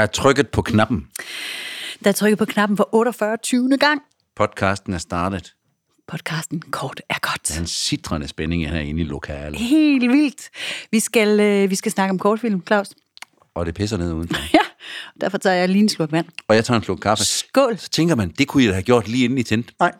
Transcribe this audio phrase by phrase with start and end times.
[0.00, 1.06] Der er trykket på knappen.
[2.04, 3.36] Der er trykket på knappen for 48.
[3.42, 3.76] 20.
[3.78, 4.02] gang.
[4.36, 5.54] Podcasten er startet.
[6.08, 7.48] Podcasten Kort er godt.
[7.48, 9.58] Der er en sidrende spænding herinde i lokalet.
[9.60, 10.50] Helt vildt.
[10.90, 12.88] Vi skal, øh, vi skal snakke om kortfilm, Claus.
[13.54, 14.36] Og det pisser ned udenfor.
[14.54, 14.64] Ja,
[15.20, 16.26] derfor tager jeg lige en sluk vand.
[16.48, 17.24] Og jeg tager en sluk kaffe.
[17.24, 17.78] Skål.
[17.78, 19.72] Så tænker man, det kunne I da have gjort lige inden I tændte.
[19.78, 19.92] Nej,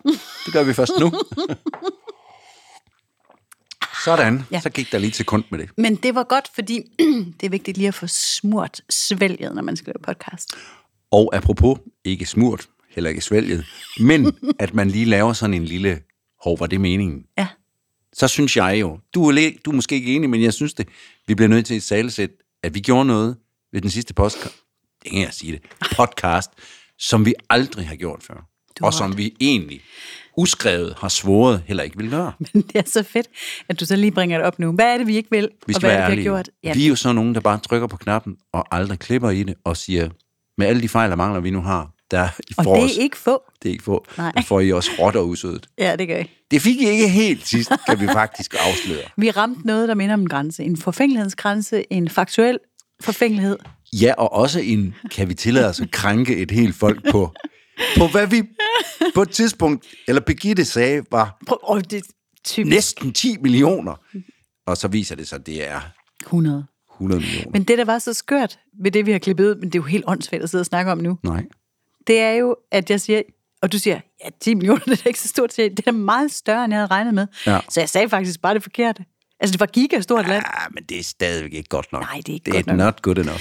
[0.46, 1.12] det gør vi først nu.
[4.04, 4.60] Sådan, Ja.
[4.60, 5.70] så gik der lige til kund med det.
[5.76, 6.80] Men det var godt, fordi
[7.40, 10.50] det er vigtigt lige at få smurt svælget, når man skal lave podcast.
[11.10, 13.66] Og apropos, ikke smurt, heller ikke svælget,
[14.00, 16.02] men at man lige laver sådan en lille,
[16.44, 17.24] hov, var det meningen?
[17.38, 17.46] Ja.
[18.12, 20.88] Så synes jeg jo, du er, du er måske ikke enig, men jeg synes det,
[21.26, 22.30] vi bliver nødt til et salesæt,
[22.62, 23.36] at vi gjorde noget
[23.72, 24.56] ved den sidste podcast,
[25.02, 25.60] det kan jeg sige det,
[25.96, 26.50] podcast,
[26.98, 28.46] som vi aldrig har gjort før.
[28.80, 29.18] Du Og som ret.
[29.18, 29.80] vi egentlig
[30.36, 32.32] uskrevet har svoret heller ikke vil gøre.
[32.54, 33.26] Men det er så fedt,
[33.68, 34.72] at du så lige bringer det op nu.
[34.72, 35.48] Hvad er det, vi ikke vil?
[35.66, 36.28] Vi og hvad er det, vi ærlige.
[36.30, 36.48] har gjort?
[36.64, 39.42] Ja, Vi er jo sådan nogen, der bare trykker på knappen og aldrig klipper i
[39.42, 40.08] det og siger,
[40.58, 42.96] med alle de fejl og mangler, vi nu har, der I og får det os,
[42.96, 43.42] er ikke få.
[43.62, 44.32] det er ikke få, Nej.
[44.32, 45.66] der får I også råt og usødet.
[45.78, 46.30] Ja, det gør I.
[46.50, 49.02] Det fik I ikke helt sidst, kan vi faktisk afsløre.
[49.16, 50.62] Vi ramte noget, der minder om en grænse.
[50.64, 52.58] En forfængelighedsgrænse, en faktuel
[53.02, 53.58] forfængelighed.
[53.92, 57.32] Ja, og også en, kan vi tillade os at krænke et helt folk på,
[57.96, 58.42] på hvad vi
[59.14, 62.02] på et tidspunkt, eller Birgitte sagde, var Prøv, oh, det
[62.44, 63.94] typisk næsten 10 millioner.
[64.66, 65.80] Og så viser det sig, at det er
[66.22, 66.66] 100.
[66.94, 67.50] 100 millioner.
[67.52, 69.78] Men det, der var så skørt ved det, vi har klippet ud, men det er
[69.78, 71.44] jo helt åndssvagt at sidde og snakke om nu, Nej.
[72.06, 73.22] det er jo, at jeg siger,
[73.62, 75.56] og du siger, ja, 10 millioner, det er ikke så stort.
[75.56, 77.26] Det er da meget større, end jeg havde regnet med.
[77.46, 77.60] Ja.
[77.68, 79.04] Så jeg sagde faktisk bare det forkerte.
[79.40, 80.44] Altså, det var gigastort land.
[80.46, 82.02] Ja, men det er stadigvæk ikke godt nok.
[82.02, 82.84] Nej, det er ikke det godt er nok.
[82.84, 83.40] not good enough.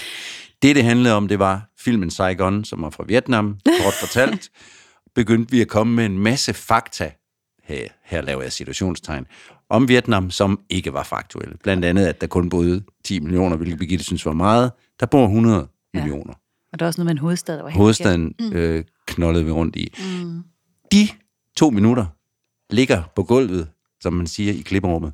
[0.62, 4.50] Det, det handlede om, det var filmen Saigon, som var fra Vietnam, kort fortalt.
[5.16, 7.12] Begyndte vi at komme med en masse fakta,
[7.64, 9.26] her, her laver jeg situationstegn,
[9.70, 11.58] om Vietnam, som ikke var faktuelle.
[11.64, 14.72] Blandt andet, at der kun boede 10 millioner, hvilket Birgitte synes var meget.
[15.00, 16.00] Der bor 100 Ja.
[16.00, 16.34] millioner.
[16.74, 19.76] Og der er også noget med en hovedstad, der var Hovedstaden øh, knoldede vi rundt
[19.76, 19.94] i.
[20.24, 20.44] Mm.
[20.92, 21.08] De
[21.58, 22.06] to minutter
[22.70, 23.70] ligger på gulvet,
[24.02, 25.14] som man siger, i klipperummet.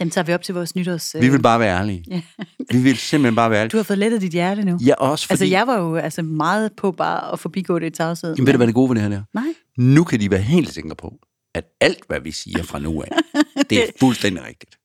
[0.00, 1.16] Dem tager vi op til vores nytårs...
[1.20, 2.04] Vi vil bare være ærlige.
[2.10, 2.22] Ja.
[2.70, 3.70] Vi vil simpelthen bare være ærlige.
[3.70, 4.78] Du har fået lettet dit hjerte nu.
[4.86, 5.32] Ja, også fordi...
[5.32, 8.34] Altså, jeg var jo altså, meget på bare at forbigå det i tavshed.
[8.34, 9.22] Jamen, ved du, hvad det gode ved det her er?
[9.34, 9.54] Nej.
[9.76, 11.12] Nu kan de være helt sikre på,
[11.54, 13.08] at alt, hvad vi siger fra nu af,
[13.70, 14.78] det er fuldstændig rigtigt.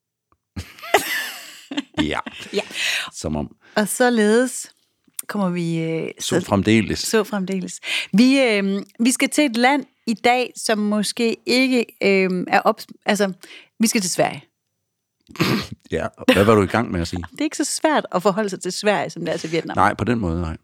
[2.11, 2.19] ja.
[2.53, 2.61] Ja.
[3.13, 4.71] Som om Og således
[5.27, 5.77] kommer vi...
[5.77, 6.99] Øh, så fremdeles.
[6.99, 7.79] så fremdeles.
[8.13, 12.81] Vi, øh, vi skal til et land i dag, som måske ikke øh, er op...
[13.05, 13.33] Altså,
[13.79, 14.43] vi skal til Sverige.
[15.91, 16.07] Ja.
[16.33, 17.23] Hvad var du i gang med at sige?
[17.31, 19.77] Det er ikke så svært at forholde sig til Sverige, som det er til Vietnam.
[19.77, 20.57] Nej, på den måde, nej.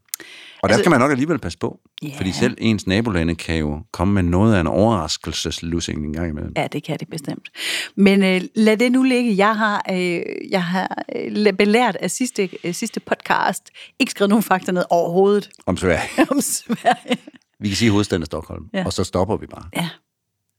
[0.63, 1.79] Og der Altså- skal man nok alligevel passe på.
[2.01, 2.11] Ja.
[2.17, 6.53] Fordi selv ens nabolande kan jo komme med noget af en overraskelseslussing en gang imellem.
[6.57, 7.49] Ja, det kan det bestemt.
[7.95, 9.37] Men øh, lad det nu ligge.
[9.37, 13.69] Jeg har, øh, jeg har øh, belært af sidste, øh, sidste podcast
[13.99, 16.09] ikke skrevet nogen fakta ned overhovedet Om Sverige.
[16.31, 17.17] om Sverige.
[17.59, 18.85] Vi kan sige hovedstaden af Stockholm, Ja.
[18.85, 19.63] og så stopper vi bare.
[19.75, 19.89] Ja.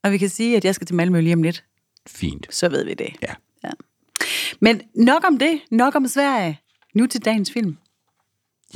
[0.04, 1.64] Og vi kan sige, at jeg skal til Malmø lige om lidt.
[2.08, 2.46] Fint.
[2.50, 3.08] Så ved vi det.
[3.22, 3.34] Ja.
[3.64, 3.70] ja.
[4.60, 5.60] Men nok om det.
[5.71, 6.60] Nok om Sverige.
[6.94, 7.77] Nu til dagens film.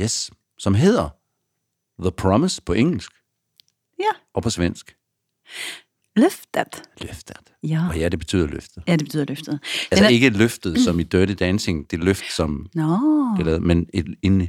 [0.01, 0.31] Yes.
[0.59, 1.09] Som hedder
[2.01, 3.13] The Promise på engelsk
[3.99, 4.11] Ja.
[4.35, 4.97] og på svensk.
[6.17, 6.83] Løftet.
[7.01, 7.53] Løftet.
[7.63, 7.89] Ja.
[7.91, 8.83] Og ja, det betyder løftet.
[8.89, 9.61] Ja, det betyder løftet.
[9.91, 12.83] Altså er, ikke løftet som i Dirty Dancing, det løft, som Nå,
[13.37, 14.49] det er lavet, men et, en,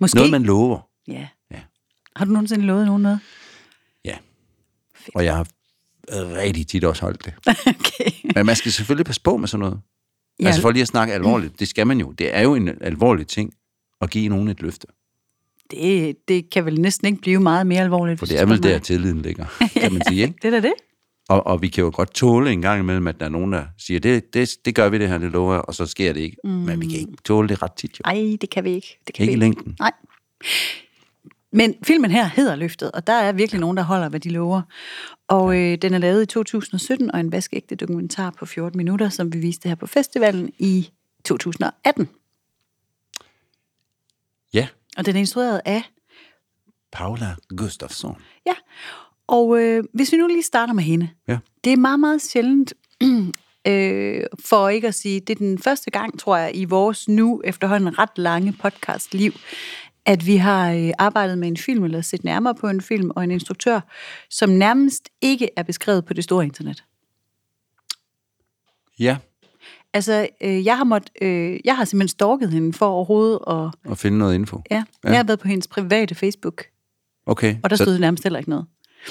[0.00, 0.16] måske.
[0.16, 0.88] noget, man lover.
[1.08, 1.28] Ja.
[1.50, 1.60] Ja.
[2.16, 3.20] Har du nogensinde lovet nogen noget?
[4.04, 4.16] Ja.
[5.14, 5.46] Og jeg har
[6.12, 7.34] rigtig tit også holdt det.
[7.66, 8.10] Okay.
[8.34, 9.80] Men man skal selvfølgelig passe på med sådan noget.
[10.40, 10.46] Ja.
[10.46, 12.12] Altså for lige at snakke alvorligt, det skal man jo.
[12.12, 13.52] Det er jo en alvorlig ting
[14.00, 14.86] at give nogen et løfte.
[15.70, 18.18] Det, det kan vel næsten ikke blive meget mere alvorligt.
[18.18, 19.44] For det er vel der, tilliden ligger,
[19.80, 20.22] kan man sige.
[20.26, 20.34] Ikke?
[20.42, 20.74] Det er da det.
[21.28, 23.64] Og, og vi kan jo godt tåle en gang imellem, at der er nogen, der
[23.78, 26.36] siger, det, det, det gør vi det her, det lover og så sker det ikke.
[26.44, 26.50] Mm.
[26.50, 28.02] Men vi kan ikke tåle det ret tit, jo.
[28.04, 28.98] Ej, det kan vi ikke.
[29.06, 29.76] Det kan Ikke vi længden.
[29.78, 29.92] Nej.
[31.52, 34.62] Men filmen her hedder Løftet, og der er virkelig nogen, der holder, hvad de lover.
[35.28, 39.32] Og øh, den er lavet i 2017, og en vaskeægte dokumentar på 14 minutter, som
[39.32, 40.90] vi viste her på festivalen i
[41.24, 42.08] 2018.
[44.54, 45.82] Ja, Og den er instrueret af,
[46.92, 48.22] Paula Gustafsson.
[48.46, 48.54] ja,
[49.26, 51.10] og øh, hvis vi nu lige starter med hende.
[51.28, 51.38] Ja.
[51.64, 52.72] Det er meget, meget sjældent,
[53.68, 57.40] øh, for ikke at sige, det er den første gang, tror jeg, i vores nu
[57.44, 59.32] efterhånden ret lange podcastliv,
[60.06, 63.24] at vi har øh, arbejdet med en film, eller set nærmere på en film, og
[63.24, 63.80] en instruktør,
[64.30, 66.84] som nærmest ikke er beskrevet på det store internet.
[68.98, 69.16] Ja,
[69.92, 73.98] Altså, øh, jeg har måtte, øh, jeg har simpelthen stalket hende for overhovedet, og og
[73.98, 74.62] finde noget info.
[74.70, 75.08] ja, ja.
[75.10, 76.64] jeg har været på hendes private Facebook,
[77.26, 78.66] Okay, og der så, stod nærmest heller ikke noget.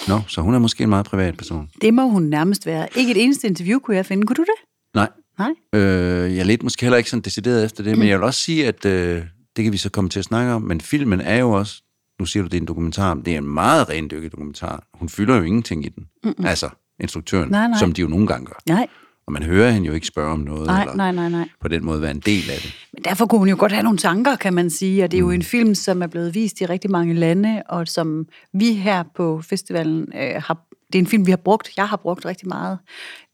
[0.07, 1.69] no, så hun er måske en meget privat person.
[1.81, 2.87] Det må hun nærmest være.
[2.95, 4.27] Ikke et eneste interview kunne jeg finde.
[4.27, 4.65] Kunne du det?
[4.95, 5.09] Nej,
[5.39, 5.81] Nej.
[5.81, 8.67] øh, jeg ledte måske heller ikke sådan decideret efter det, men jeg vil også sige,
[8.67, 9.23] at øh,
[9.55, 11.81] Det kan vi så komme til at snakke om, men filmen er jo også,
[12.19, 14.83] nu siger du, det er en dokumentar, men det er en meget rendykket dokumentar.
[14.93, 16.05] Hun fylder jo ingenting i den.
[16.23, 16.45] Mm-mm.
[16.45, 16.69] Altså,
[17.01, 17.79] instruktøren, Nej, nej.
[17.79, 18.53] som de jo nogle gange gør.
[18.69, 18.87] Nej,
[19.27, 21.49] Og man hører hende jo ikke spørge om noget, nej, eller nej, nej, nej.
[21.61, 22.73] på den måde være en del af det.
[22.93, 25.03] Men derfor kunne hun jo godt have nogle tanker, kan man sige.
[25.03, 25.27] Og det er Mm.
[25.29, 29.03] jo en film, som er blevet vist i rigtig mange lande, og som vi her
[29.15, 30.65] på festivalen øh, har...
[30.87, 31.77] Det er en film, vi har brugt.
[31.77, 32.77] Jeg har brugt rigtig meget.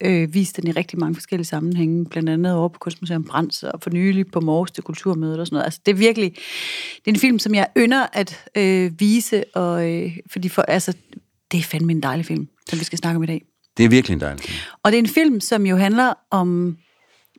[0.04, 2.06] Øh, vist den i rigtig mange forskellige sammenhænge.
[2.06, 5.56] Blandt andet over på Kunstmuseum Brands og for nylig på Mors til Kulturmødet og sådan
[5.56, 5.66] noget.
[5.66, 6.32] Altså, det er virkelig...
[6.96, 10.94] Det er en film, som jeg ynder at øh, vise, og, øh, fordi for, altså,
[11.52, 13.42] det er fandme en dejlig film, som vi skal snakke om i dag.
[13.78, 14.58] Det er virkelig en dejlig film.
[14.84, 16.78] Og det er en film, som jo handler om...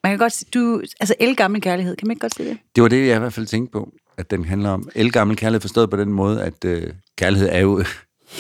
[0.05, 2.59] Man kan godt sige, du, altså elgammel kærlighed, kan man ikke godt sige det?
[2.77, 5.61] Det var det, jeg i hvert fald tænkte på, at den handler om elgammel kærlighed,
[5.61, 7.85] forstået på den måde, at øh, kærlighed er jo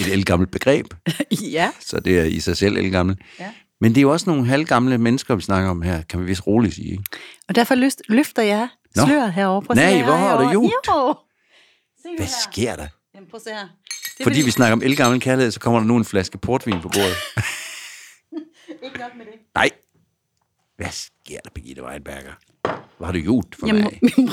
[0.00, 0.87] et elgammelt begreb,
[1.53, 1.71] ja.
[1.81, 3.17] så det er i sig selv elgammel.
[3.41, 3.50] Ja.
[3.81, 6.47] Men det er jo også nogle halvgamle mennesker, vi snakker om her, kan vi vist
[6.47, 6.91] roligt sige.
[6.91, 7.05] Ikke?
[7.49, 9.06] Og derfor lyst, løfter jeg Nå.
[9.06, 9.62] sløret herovre.
[9.62, 10.71] Prøv Nej, hvor har du gjort?
[10.89, 11.15] Jo.
[12.17, 12.87] Hvad sker der?
[13.15, 13.69] Jamen, prøv at se her.
[14.19, 16.81] Det er Fordi vi snakker om elgammel kærlighed, så kommer der nu en flaske portvin
[16.81, 17.17] på bordet.
[18.85, 19.35] Ikke nok med det.
[19.55, 19.71] Nej.
[20.77, 22.33] Hvad sker der, Birgitte Weinberger?
[23.03, 24.01] Hvad har du gjort for Jamen, mig?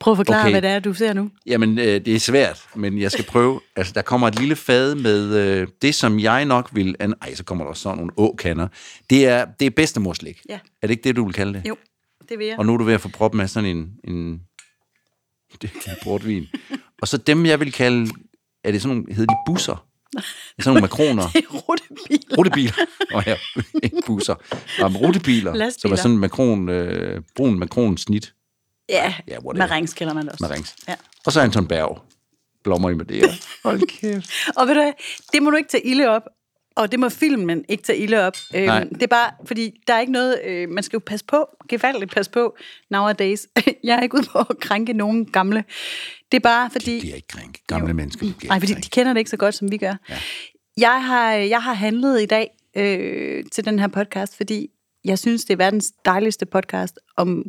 [0.00, 0.50] prøv, at forklare, Okay.
[0.50, 1.30] hvad det er, du ser nu.
[1.46, 3.60] Jamen, øh, det er svært, men jeg skal prøve.
[3.76, 6.96] Altså, der kommer et lille fad med øh, det, som jeg nok vil...
[7.00, 8.68] An- Ej, så kommer der også sådan nogle åkander.
[9.10, 10.40] Det er, det er bedstemorslik.
[10.48, 10.54] Ja.
[10.82, 11.68] Er det ikke det, du vil kalde det?
[11.68, 11.76] Jo,
[12.28, 12.58] det vil jeg.
[12.58, 14.40] Og nu er du ved at få proppen af sådan en, en,
[15.62, 16.46] det er portvin.
[17.02, 18.10] Og så dem, jeg vil kalde...
[18.64, 19.14] Er det sådan nogle...
[19.14, 19.86] Hedder de busser?
[20.12, 20.24] Sådan
[20.66, 21.28] nogle makroner.
[21.34, 22.36] Det er rutebiler.
[22.38, 22.72] Rutebiler.
[23.14, 23.36] Oh, ja,
[23.82, 24.34] ikke busser.
[24.88, 25.96] Men rutebiler, som er Lastbiler.
[25.96, 28.34] sådan en makron, øh, brun makron snit.
[28.88, 29.66] Ja, Ja, whatever.
[29.68, 30.44] marings kalder man det også.
[30.48, 30.74] Marings.
[30.88, 30.94] Ja.
[31.26, 32.02] Og så Anton Berg.
[32.64, 33.32] Blommer i Madeira.
[33.64, 34.30] Hold kæft.
[34.56, 34.92] Og ved du hvad,
[35.32, 36.22] det må du ikke tage ilde op,
[36.76, 38.36] og det må filmen ikke tage ilde op.
[38.54, 41.48] Øhm, det er bare, fordi der er ikke noget, øh, man skal jo passe på,
[41.68, 42.56] gevaldigt passe på
[42.90, 43.46] nowadays.
[43.84, 45.64] Jeg er ikke ude på at krænke nogen gamle.
[46.32, 46.94] Det er bare fordi...
[46.94, 47.66] De bliver ikke krænket.
[47.66, 47.94] Gamle jo.
[47.94, 48.90] mennesker bliver Nej, fordi de krænket.
[48.90, 49.94] kender det ikke så godt, som vi gør.
[50.08, 50.18] Ja.
[50.76, 54.68] Jeg, har, jeg har handlet i dag øh, til den her podcast, fordi
[55.04, 57.44] jeg synes, det er verdens dejligste podcast om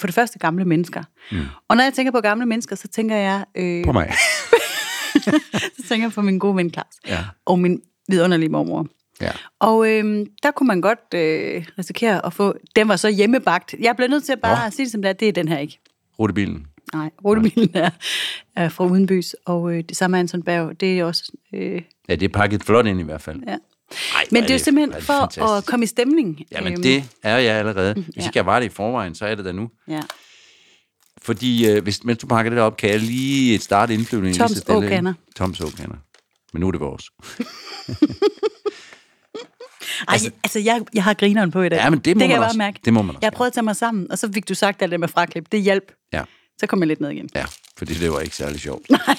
[0.00, 1.02] for det første gamle mennesker.
[1.32, 1.38] Mm.
[1.68, 4.12] Og når jeg tænker på gamle mennesker, så tænker jeg, øh, På mig.
[5.76, 6.94] så tænker jeg på min gode ven Claus.
[7.06, 7.24] Ja.
[7.46, 8.86] Og min vidunderlige mormor.
[9.20, 9.30] Ja.
[9.58, 12.54] Og øh, der kunne man godt øh, risikere at få...
[12.76, 13.74] Den var så hjemmebagt.
[13.80, 14.70] Jeg bliver nødt til at bare Nå.
[14.70, 15.12] sige det som det er.
[15.12, 15.78] Det er den her ikke.
[16.18, 16.66] Rutebilen.
[16.92, 17.90] Nej, rutebilen er,
[18.56, 20.80] er fra Udenbys, og øh, det samme er Anton Berg.
[20.80, 21.32] Det er også...
[21.54, 23.40] Øh, Ja, det er pakket flot ind i hvert fald.
[23.46, 23.56] ja.
[24.14, 25.44] Ej, Men det er jo simpelthen hvor for fantastisk.
[25.58, 26.40] at komme i stemning.
[26.52, 27.94] Jamen, Øhm, det er jeg allerede.
[27.94, 28.22] Hvis ja.
[28.22, 29.70] ikke jeg var det i forvejen, så er det da nu.
[29.88, 30.00] Ja.
[31.22, 34.36] Fordi øh, hvis, mens du pakker det op, kan jeg lige starte indflyvning.
[34.36, 35.12] Toms åkander.
[35.36, 35.96] Toms åkander.
[36.52, 37.04] Men nu er det vores.
[40.08, 41.76] Ej, altså, altså jeg, jeg har grineren på i dag.
[41.76, 42.58] Ja, men det må det kan man jeg bare også.
[42.58, 42.80] mærke.
[42.84, 44.82] Det må man også Jeg prøvet at tage mig sammen, og så fik du sagt
[44.82, 45.52] alt det med fraklip.
[45.52, 45.92] Det hjalp.
[46.12, 46.22] Ja,
[46.58, 47.28] Så kom jeg lidt ned igen.
[47.34, 47.44] ja.
[47.78, 48.90] Fordi det var ikke særlig sjovt.
[49.06, 49.16] Nej.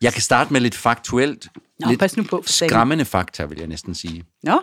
[0.00, 1.48] Jeg kan starte med lidt faktuelt.
[1.80, 4.24] Nå, lidt pas nu på, for skræmmende fakta, vil jeg næsten sige.
[4.42, 4.60] Nå,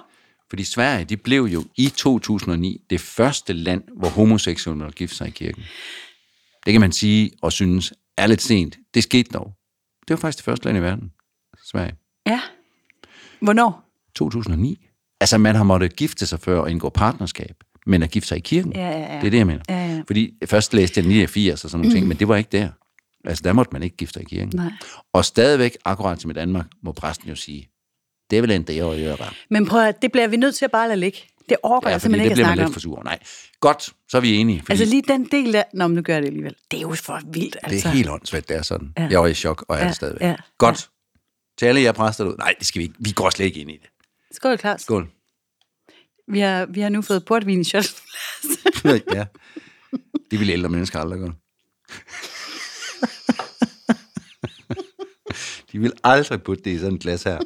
[0.50, 5.28] Fordi Sverige, de blev jo i 2009 det første land, hvor homoseksuelle måtte gifte sig
[5.28, 5.64] i kirken.
[6.66, 8.78] Det kan man sige og synes er lidt sent.
[8.94, 9.52] Det skete dog.
[10.08, 11.12] Det var faktisk det første land i verden.
[11.64, 11.96] Sverige.
[12.28, 12.42] ja.
[13.40, 13.84] Hvornår?
[14.16, 14.88] 2009.
[15.22, 18.42] Altså, man har måttet gifte sig før og indgå partnerskab, men at gifte sig i
[18.42, 18.74] kirken.
[18.74, 19.20] Ja, ja, ja.
[19.20, 19.62] Det er det, jeg mener.
[19.70, 20.02] Ja, ja.
[20.08, 22.70] Fordi først læste jeg 89 og sådan nogle ting, men det var ikke der.
[23.26, 24.52] Altså, der måtte man ikke gifte sig i kirken.
[24.56, 24.72] Nej.
[25.14, 27.70] Og stadigvæk, akkurat som i Danmark, må præsten jo sige,
[28.30, 29.30] det vil endda jeg gøre.
[29.50, 31.20] Men prøv at, det bliver vi nødt til at bare lade ligge.
[31.50, 33.04] Det overgår Ja, jeg simpelthen det ikke at bliver man lidt for sur.
[33.04, 33.20] Nej,
[33.60, 34.60] godt, så er vi enige.
[34.60, 35.64] Fordi Altså lige den del der...
[35.74, 36.56] Nå, men nu gør jeg det alligevel.
[36.72, 37.88] Det er jo for vildt, det altså.
[37.88, 38.94] er helt åndssvagt, det er sådan.
[38.98, 39.08] Ja.
[39.12, 40.22] Jeg var i chok, og er Ja, det stadigvæk.
[40.22, 40.90] ja, Godt.
[41.58, 42.38] Til alle jer præster derude.
[42.38, 42.96] Nej, det skal vi ikke.
[43.00, 43.90] Vi går slet ikke ind i det.
[44.32, 44.82] Skål, Claus.
[44.82, 45.10] Skål.
[46.28, 47.86] Vi har, vi har nu fået portvin i shot.
[49.14, 49.26] ja.
[50.32, 51.34] Det ville ældre mennesker aldrig gøre.
[55.72, 57.40] De vil aldrig putte det i sådan et glas her.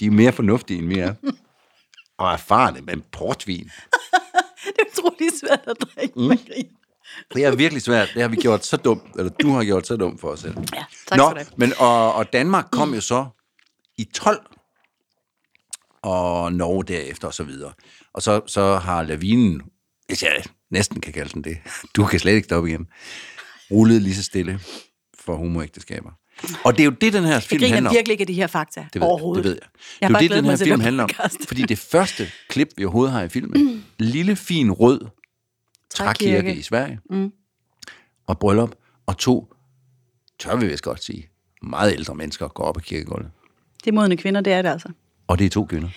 [0.00, 1.14] De er mere fornuftige end vi er.
[2.18, 3.70] Og erfarne, men portvin.
[4.64, 6.38] det er utrolig svært at drikke mm.
[7.34, 8.10] Det er virkelig svært.
[8.14, 10.56] Det har vi gjort så dumt, eller du har gjort så dumt for os selv.
[10.72, 11.46] Ja, tak Nå, du have.
[11.56, 13.26] men og, og Danmark kom jo så
[13.98, 14.46] i 12,
[16.02, 17.72] og Norge derefter og så videre.
[18.12, 19.62] Og så, så har lavinen,
[20.06, 21.58] hvis jeg næsten kan kalde den det,
[21.96, 22.86] du kan slet ikke stoppe igen,
[23.70, 24.60] rullet lige så stille
[25.18, 26.10] for homoægteskaber.
[26.64, 27.94] Og det er jo det, den her Jeg film handler om.
[27.94, 29.44] virkelig ikke af de her fakta Det ved, overhovedet.
[29.44, 29.68] Jeg, det ved jeg.
[30.00, 31.10] Jeg det er jo det, den her film handler om.
[31.48, 33.82] Fordi det første klip, vi overhovedet har i filmen, mm.
[33.98, 35.00] lille fin rød
[35.90, 37.32] trækirke i Sverige, mm.
[38.26, 38.70] og bryllup,
[39.06, 39.52] og to,
[40.40, 41.28] tør vi vist godt sige,
[41.62, 43.30] meget ældre mennesker går op ad kirkegulvet.
[43.84, 44.88] Det er modne kvinder, det er det altså.
[45.26, 45.88] Og det er to kvinder.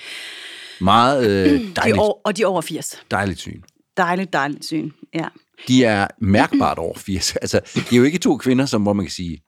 [0.82, 3.04] Meget øh, De dejligt, over, og de er over 80.
[3.12, 3.62] dejligt syn.
[3.98, 5.26] Dejligt, dejligt syn, ja.
[5.68, 7.36] De er mærkbart over 80.
[7.36, 9.44] Altså, de er jo ikke to kvinder, som, hvor man kan sige,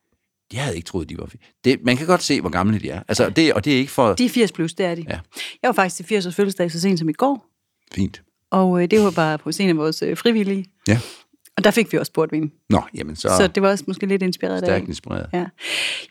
[0.51, 1.43] de havde ikke troet, de var 80.
[1.63, 3.03] Det, man kan godt se, hvor gamle de er.
[3.07, 4.13] Altså, det, og det er ikke for...
[4.13, 5.05] De er 80 plus, det er de.
[5.09, 5.19] Ja.
[5.61, 7.45] Jeg var faktisk til 80 års fødselsdag så sent som i går,
[7.93, 8.21] Fint.
[8.51, 10.65] og øh, det var bare på scenen af vores øh, frivillige.
[10.87, 10.99] Ja.
[11.57, 12.51] Og der fik vi også portvin.
[12.69, 14.65] Nå, jamen så, Så det var også måske lidt inspireret af.
[14.67, 15.29] stærkt inspireret.
[15.33, 15.45] Ja,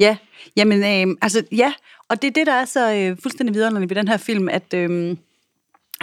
[0.01, 0.17] ja.
[0.57, 0.79] Jamen,
[1.11, 1.73] øh, altså, ja,
[2.09, 4.75] og det er det, der er så øh, fuldstændig vidunderligt ved den her film, at
[4.75, 5.17] øh,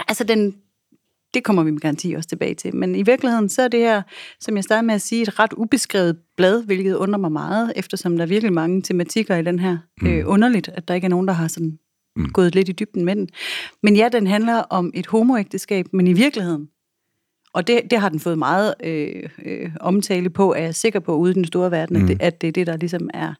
[0.08, 0.56] altså den,
[1.34, 4.02] det kommer vi med garanti også tilbage til, men i virkeligheden så er det her,
[4.40, 8.16] som jeg startede med at sige, et ret ubeskrevet blad, hvilket undrer mig meget, eftersom
[8.16, 9.78] der er virkelig mange tematikker i den her.
[10.00, 10.06] Mm.
[10.06, 11.78] Øh, underligt, at der ikke er nogen, der har sådan
[12.16, 12.30] mm.
[12.32, 13.28] gået lidt i dybden med den.
[13.82, 16.68] Men ja, den handler om et homoægteskab, men i virkeligheden,
[17.52, 21.16] og det, det har den fået meget øh, øh, omtale på, er jeg sikker på,
[21.16, 22.02] ude i den store verden, mm.
[22.02, 23.34] at, det, at det er det, der ligesom er,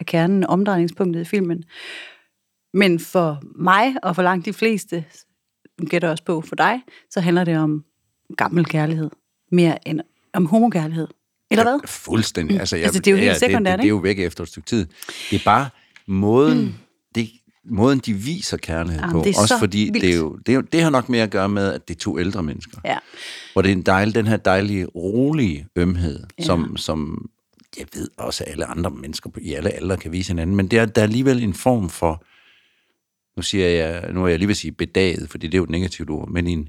[0.00, 1.64] er kernen, omdrejningspunktet i filmen.
[2.74, 5.04] Men for mig, og for langt de fleste,
[5.86, 6.80] gætter også på for dig,
[7.10, 7.84] så handler det om
[8.36, 9.10] gammel kærlighed,
[9.52, 10.00] mere end
[10.32, 11.08] om homokærlighed.
[11.50, 11.80] Eller hvad?
[11.86, 12.60] Fuldstændig.
[12.60, 14.42] Altså, jeg, Altså, det er jo helt det, sekundært, det, det, er jo væk efter
[14.42, 14.86] et stykke tid.
[15.30, 15.68] Det er bare
[16.06, 16.74] måden, mm.
[17.14, 17.30] det,
[17.64, 19.18] måden de viser kærlighed Jamen, på.
[19.24, 20.02] det Også så fordi, vildt.
[20.02, 21.94] det, er jo, det, er jo, det har nok mere at gøre med, at det
[21.94, 22.78] er to ældre mennesker.
[22.84, 22.96] Ja.
[23.52, 26.44] Hvor det er en dejlig, den her dejlige, rolige ømhed, Ja.
[26.44, 27.28] som, som
[27.78, 30.56] jeg ved også, at alle andre mennesker i alle aldre kan vise hinanden.
[30.56, 32.24] Men det er, der er alligevel en form for,
[33.38, 35.64] nu siger jeg, nu er jeg lige ved at sige bedaget, fordi det er jo
[35.64, 36.68] et negativt ord, men en,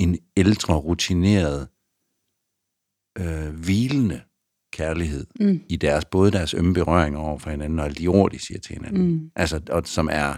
[0.00, 1.68] en ældre, rutineret,
[3.18, 4.20] øh, hvilende
[4.72, 5.60] kærlighed mm.
[5.68, 8.60] i deres, både deres ømme berøringer over for hinanden, og alle de ord, de siger
[8.60, 9.08] til hinanden.
[9.08, 9.30] Mm.
[9.36, 10.34] Altså, og som er,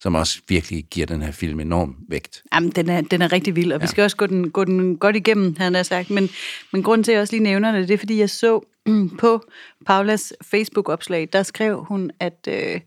[0.00, 2.42] som også virkelig giver den her film enorm vægt.
[2.54, 3.84] Jamen, den er, den er rigtig vild, og ja.
[3.84, 6.10] vi skal også gå den, gå den godt igennem, havde jeg sagt.
[6.10, 6.28] Men,
[6.72, 9.16] men grunden til, at jeg også lige nævner det, det er, fordi jeg så mm,
[9.16, 9.42] på
[9.86, 12.80] Paulas Facebook-opslag, der skrev hun, at øh,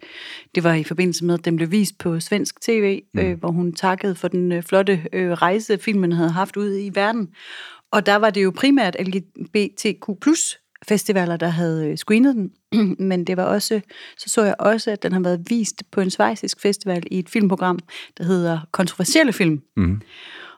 [0.56, 3.20] det var i forbindelse med, at den blev vist på svensk tv, mm.
[3.20, 6.96] øh, hvor hun takkede for den øh, flotte øh, rejse, filmen havde haft ude i
[6.96, 7.30] verden.
[7.92, 10.20] Og der var det jo primært LGBTQ
[10.88, 12.52] festivaler, der havde øh, screenet den,
[13.10, 13.82] men det var også,
[14.18, 17.30] så så jeg også, at den har været vist på en svejsisk festival i et
[17.30, 17.80] filmprogram,
[18.18, 19.62] der hedder Kontroversielle Film.
[19.78, 20.02] Mm.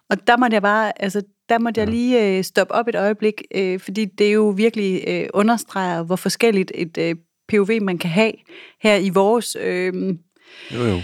[0.09, 3.41] Og der måtte jeg bare, altså, der måtte jeg lige øh, stoppe op et øjeblik,
[3.55, 7.15] øh, fordi det jo virkelig øh, understreger, hvor forskelligt et øh,
[7.47, 8.31] POV man kan have
[8.81, 10.15] her i vores øh,
[10.73, 11.01] Jo, jo.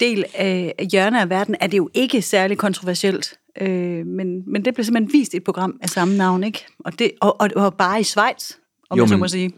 [0.00, 3.34] del af af hjørne af verden, er det jo ikke særlig kontroversielt.
[3.60, 6.66] Øh, men, men det blev simpelthen vist i et program af samme navn, ikke?
[6.78, 8.52] Og, det, og, og, og bare i Schweiz,
[8.90, 9.52] om Jo, man så må sige.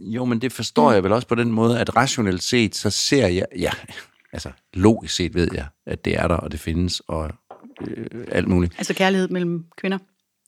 [0.00, 3.26] Jo, men det forstår jeg vel også på den måde, at rationelt set, så ser
[3.26, 3.70] jeg, ja,
[4.32, 7.30] altså logisk set ved jeg, at det er der, og det findes, og
[7.86, 8.74] øh, alt muligt.
[8.78, 9.98] Altså kærlighed mellem kvinder.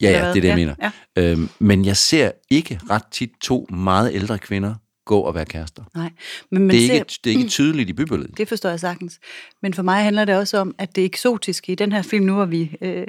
[0.00, 1.32] Ja, ja, det er det, jeg Ja, mener.
[1.32, 4.74] Øhm, men jeg ser ikke ret tit to meget ældre kvinder
[5.06, 5.82] gå og være kærester.
[5.94, 6.10] Nej.
[6.50, 8.38] Men man Det er, ser, ikke, det er ikke tydeligt i bybilledet.
[8.38, 9.20] Det forstår jeg sagtens.
[9.62, 12.34] Men for mig handler det også om, at det eksotiske i den her film, nu
[12.34, 13.06] var vi øh,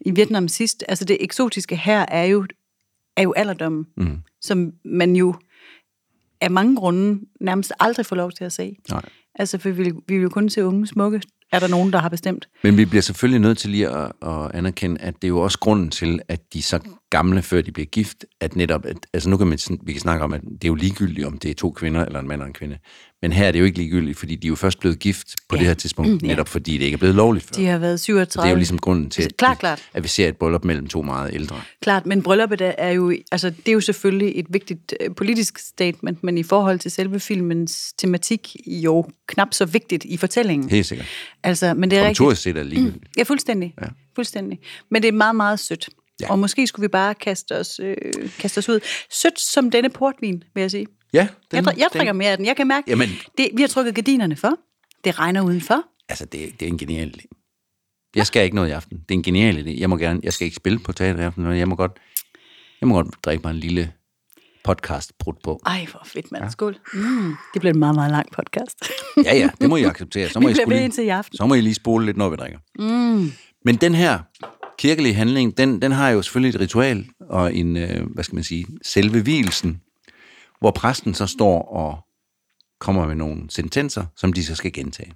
[0.00, 2.46] i Vietnam sidst, altså det eksotiske her er jo,
[3.16, 4.18] er jo alderdommen, mm.
[4.40, 5.34] som man jo
[6.40, 8.76] af mange grunde nærmest aldrig får lov til at se.
[8.90, 9.02] Nej.
[9.34, 11.22] Altså, for vi vil, vi vil jo kun se unge smukke,
[11.52, 12.48] er der nogen, der har bestemt.
[12.62, 15.58] Men vi bliver selvfølgelig nødt til lige at, at anerkende, at det er jo også
[15.58, 16.78] grunden til, at de så
[17.12, 20.24] gamle, før de bliver gift, at netop, at, altså nu kan man, vi kan snakke
[20.24, 22.46] om, at det er jo ligegyldigt, om det er to kvinder, eller en mand og
[22.46, 22.78] en kvinde.
[23.22, 25.56] Men her er det jo ikke ligegyldigt, fordi de er jo først blevet gift på
[25.56, 25.58] ja.
[25.60, 27.52] det her tidspunkt, netop fordi det ikke er blevet lovligt før.
[27.52, 28.42] De har været 37.
[28.42, 29.82] Det er jo ligesom grunden til, at, Klart, vi- klart.
[29.94, 31.60] at vi ser et bryllup mellem to meget ældre.
[31.82, 36.24] Klart, men brylluppet er- jo, altså det er jo selvfølgelig et vigtigt øh, politisk statement,
[36.24, 40.68] men i forhold til selve filmens tematik, jo knap så vigtigt i fortællingen.
[40.70, 41.06] Helt sikkert.
[41.42, 42.38] Altså, men det er rigtigt.
[42.38, 43.04] Set er det ligegyldigt.
[43.16, 43.74] Ja, fuldstændig.
[43.82, 43.86] Ja.
[44.14, 44.58] Fuldstændig.
[44.90, 45.88] Men det er meget, meget sødt.
[46.22, 46.30] Ja.
[46.30, 47.96] Og måske skulle vi bare kaste os, øh,
[48.38, 48.80] kaste os ud.
[49.10, 50.86] Sødt som denne portvin, vil jeg sige.
[51.12, 52.46] Ja, Den, jeg, jeg drikker mere af den.
[52.46, 54.52] Jeg kan mærke, Jamen- det, vi har trukket gardinerne for.
[55.04, 55.84] Det regner udenfor.
[56.08, 57.26] Altså, det, det er en genial idé.
[58.16, 58.98] Jeg skal ikke noget i aften.
[58.98, 59.80] Det er en genial idé.
[59.80, 61.92] Jeg må gerne, jeg skal ikke spille på teater i aften, men jeg må godt,
[62.80, 63.92] jeg må godt drikke mig en lille
[64.64, 65.60] podcast brudt på.
[65.66, 66.44] Ej, hvor fedt, mand.
[66.44, 66.50] Ja.
[66.50, 66.76] Skål.
[66.94, 68.76] Mm, det bliver en meget, meget lang podcast.
[69.24, 70.28] Ja, ja, det må I acceptere.
[70.28, 71.36] Så må, Vi I, lige, indtil i aften.
[71.36, 72.58] så må I lige spole lidt, når vi drikker.
[72.78, 73.32] Mm.
[73.64, 74.18] Men den her
[74.82, 78.44] kirkelige handling, den, den har jo selvfølgelig et ritual og en, øh, hvad skal man
[78.44, 79.80] sige, selve hvilesen,
[80.60, 81.98] hvor præsten så står og
[82.80, 85.12] kommer med nogle sentenser, som de så skal gentage.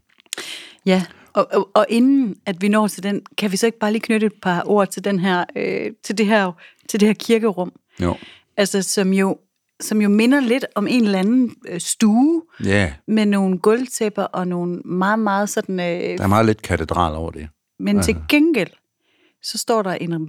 [0.86, 3.92] Ja, og, og, og inden at vi når til den, kan vi så ikke bare
[3.92, 6.52] lige knytte et par ord til, den her, øh, til, det, her,
[6.88, 7.72] til det her kirkerum?
[8.02, 8.16] Jo.
[8.56, 9.38] Altså, som jo,
[9.80, 14.48] som jo minder lidt om en eller anden øh, stue, Ja, med nogle gulvtæpper og
[14.48, 15.80] nogle meget, meget sådan...
[15.80, 17.48] Øh, der er meget lidt katedral over det.
[17.78, 18.70] men til gengæld,
[19.46, 20.28] så står der en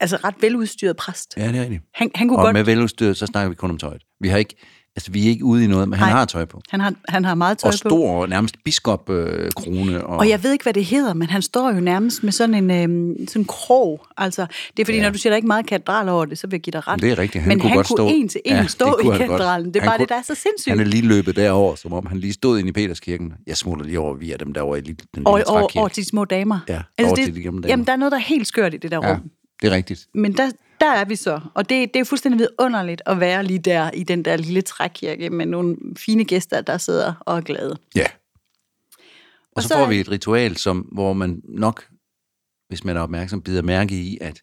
[0.00, 1.34] altså ret veludstyret præst.
[1.36, 1.82] Ja, det er rigtigt.
[1.94, 2.54] Han, han kunne Og godt...
[2.54, 4.02] med veludstyret, så snakker vi kun om tøjet.
[4.20, 4.56] Vi har ikke
[4.96, 6.18] Altså, vi er ikke ude i noget, men han Nej.
[6.18, 6.60] har tøj på.
[6.70, 7.88] Han har, han har meget tøj Og på.
[7.88, 10.04] stor, nærmest biskop-krone.
[10.06, 12.54] og, Og jeg ved ikke, hvad det hedder, men han står jo nærmest med sådan
[12.54, 14.06] en øhm, sådan krog.
[14.16, 15.04] Altså, det er fordi, ja.
[15.04, 16.88] når du siger, der er ikke meget katedral over det, så vil jeg give dig
[16.88, 17.02] ret.
[17.02, 17.42] Det er rigtigt.
[17.42, 19.66] Han men kunne han godt kunne stå- en til en Ja, stå i han katedralen.
[19.66, 20.70] Det er Han bare kunne- det, der er så sindssygt.
[20.72, 23.32] Han er lige løbet derover, som om han lige stod inde i Peterskirken.
[23.46, 25.78] Jeg smutter lige over via dem derovre i lille- den lille over, trækirke.
[25.78, 26.58] over til de små damer.
[26.68, 27.72] Ja, over det, til de gamle damer.
[27.72, 29.20] Jamen, der er noget, der er helt skørt i det der Ja, rum.
[29.62, 30.08] Det er rigtigt.
[30.14, 31.40] Men der, der er vi så.
[31.54, 35.30] Og det, det er fuldstændig vidunderligt at være lige der i den der lille trækirke
[35.30, 37.78] med nogle fine gæster, der sidder og er glade.
[37.94, 38.06] Ja.
[38.06, 41.88] Og, Og så, så får vi et ritual, som, hvor man nok,
[42.68, 44.42] hvis man er opmærksom, bider mærke i, at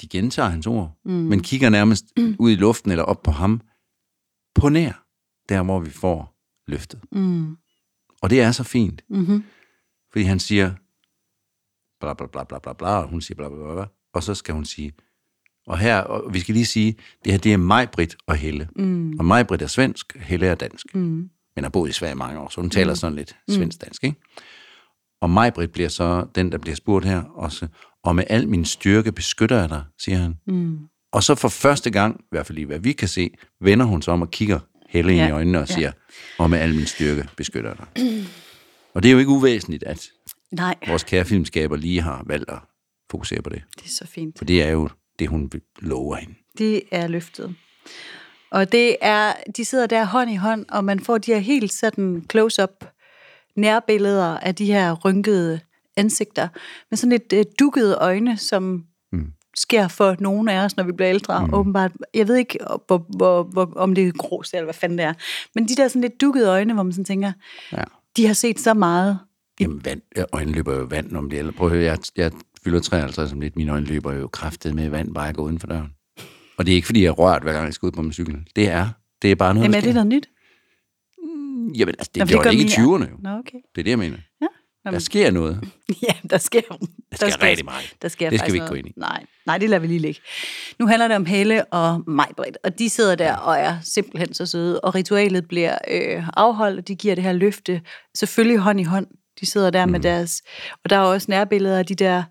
[0.00, 1.12] de gentager hans ord, mm.
[1.12, 2.36] men kigger nærmest mm.
[2.38, 3.60] ud i luften eller op på ham,
[4.54, 5.04] på nær,
[5.48, 7.00] der hvor vi får løftet.
[7.12, 7.56] Mm.
[8.22, 9.44] Og det er så fint, Mm-hmm.
[10.12, 10.72] fordi han siger,
[12.00, 14.34] bla bla bla bla bla bla, og hun siger bla bla bla, bla, og så
[14.34, 14.92] skal hun sige,
[15.66, 18.68] og her, og vi skal lige sige, det her det er mig, Britt og Helle.
[18.76, 19.18] Mm.
[19.18, 20.94] Og mig, Britt er svensk, Helle er dansk.
[20.94, 21.30] Mm.
[21.56, 24.20] Men har boet i Sverige mange år, så hun taler sådan lidt svensk-dansk, ikke?
[25.20, 27.68] Og mig, Britt, bliver så den, der bliver spurgt her også,
[28.04, 30.36] og med al min styrke beskytter jeg dig, siger han.
[30.46, 30.78] Mm.
[31.12, 33.30] Og så for første gang, i hvert fald lige hvad vi kan se,
[33.60, 35.18] vender hun sig om og kigger Helle ja.
[35.18, 35.74] ind i øjnene og ja.
[35.74, 35.92] siger,
[36.38, 38.26] og med al min styrke beskytter jeg dig.
[38.94, 40.08] Og det er jo ikke uvæsentligt, at
[40.52, 42.58] Nej, vores kære filmskaber lige har valgt at
[43.10, 43.62] fokusere på det.
[43.76, 44.38] det er så fint.
[44.38, 44.88] For det er jo
[45.18, 46.34] det, hun lover hende.
[46.58, 47.54] Det er løftet.
[48.50, 51.72] Og det er, de sidder der hånd i hånd, og man får de her helt
[51.72, 52.84] sådan close-up
[53.56, 55.60] nærbilleder af de her rynkede
[55.96, 56.48] ansigter,
[56.90, 59.32] med sådan lidt øh, dukkede øjne, som mm.
[59.56, 61.54] sker for nogle af os, når vi bliver ældre, mm.
[61.54, 61.92] åbenbart.
[62.14, 65.14] Jeg ved ikke, hvor, hvor, hvor, om det er grus eller hvad fanden det er,
[65.54, 67.32] men de der sådan lidt dukkede øjne, hvor man sådan tænker,
[67.72, 67.82] Ja.
[68.16, 69.18] de har set så meget.
[69.60, 70.00] Jamen, vand,
[70.32, 71.52] øjnene løber jo vand, man bliver ældre.
[71.52, 72.32] Prøv at høre, jeg, jeg
[72.64, 73.56] fylder 53 om lidt.
[73.56, 75.88] Mine øjne løber jo kraftet med vand, bare jeg går uden for døren.
[76.56, 78.12] Og det er ikke, fordi jeg er rørt, hver gang jeg skal ud på min
[78.12, 78.36] cykel.
[78.56, 78.88] Det er,
[79.22, 79.94] det er bare noget, Jamen, der er det sker.
[80.04, 80.28] noget nyt?
[81.78, 83.16] Jamen, altså, det, Nå, det, det det ikke i min- 20'erne jo.
[83.22, 83.58] Nå, okay.
[83.74, 84.16] Det er det, jeg mener.
[84.40, 84.46] Ja.
[84.84, 85.60] Der Jamen, sker noget.
[86.08, 86.60] Ja, der sker,
[87.20, 87.94] der sker rigtig meget.
[88.02, 88.78] Der sker Det skal vi ikke gå noget.
[88.86, 88.92] ind i.
[89.00, 90.20] Nej, nej, det lader vi lige ligge.
[90.78, 94.46] Nu handler det om Helle og Majbrit, og de sidder der og er simpelthen så
[94.46, 97.80] søde, og ritualet bliver øh, afholdt, og de giver det her løfte,
[98.14, 99.06] selvfølgelig hånd i hånd.
[99.40, 99.92] De sidder der mm.
[99.92, 100.42] med deres...
[100.84, 102.22] Og der er også nærbilleder af de der...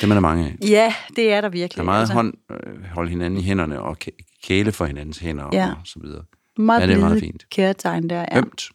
[0.00, 0.68] Det er der mange af.
[0.68, 1.76] Ja, det er der virkelig.
[1.76, 2.14] Der er meget altså.
[2.14, 5.66] hånd, øh, holde hinanden i hænderne og kæ- kæle for hinandens hænder Ja.
[5.70, 6.24] og så videre.
[6.58, 7.44] meget Ja, det er meget fint.
[7.50, 8.24] kærtegn der.
[8.32, 8.38] Ja.
[8.38, 8.68] Ømt.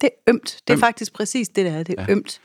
[0.00, 0.42] Det er ømt.
[0.44, 0.80] Det er Ømt.
[0.80, 1.82] faktisk præcis det, der er.
[1.82, 2.12] Det er ja.
[2.12, 2.40] ømt.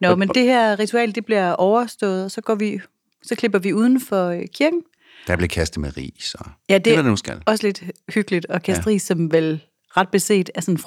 [0.00, 2.80] Nå, men det her ritual, det bliver overstået, og så går vi...
[3.22, 4.82] Så klipper vi uden for øh, kirken.
[5.26, 6.34] Der blev kastet med ris.
[6.34, 7.42] Og Ja, det, det er der nu skal.
[7.46, 7.82] også lidt
[8.14, 8.90] hyggeligt at kaste ja.
[8.92, 9.64] ris, som vel
[9.96, 10.78] ret beset er sådan en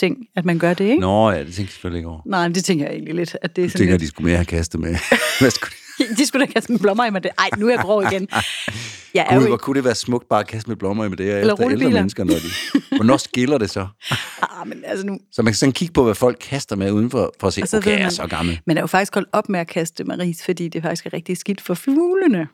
[0.00, 1.00] frugtbarhedsting, at man gør det, ikke?
[1.00, 2.20] Nå ja, det tænkte jeg selvfølgelig ikke over.
[2.26, 4.02] Nej, det tænker jeg egentlig lidt, at det er sådan tænker, lidt...
[4.02, 4.96] de skulle mere have kastet med.
[5.40, 5.76] Hvad skulle de?
[6.18, 7.22] De skulle da kaste med blommer i mig.
[7.22, 7.30] Det.
[7.38, 8.28] Ej, nu er jeg grov igen.
[9.14, 11.08] Jeg er Gud, jo hvor kunne det være smukt bare at kaste med blommer i
[11.08, 12.96] med det her Eller efter ældre mennesker, når de...
[12.96, 13.86] Hvornår skiller det så?
[14.42, 15.18] Ah, men altså nu...
[15.32, 17.76] Så man kan sådan kigge på, hvad folk kaster med udenfor, for at se, så
[17.76, 18.60] okay, ved jeg er man- så gammel.
[18.66, 21.12] Men er jo faktisk holdt op med at kaste med ris, fordi det faktisk er
[21.12, 22.48] rigtig skidt for fuglene.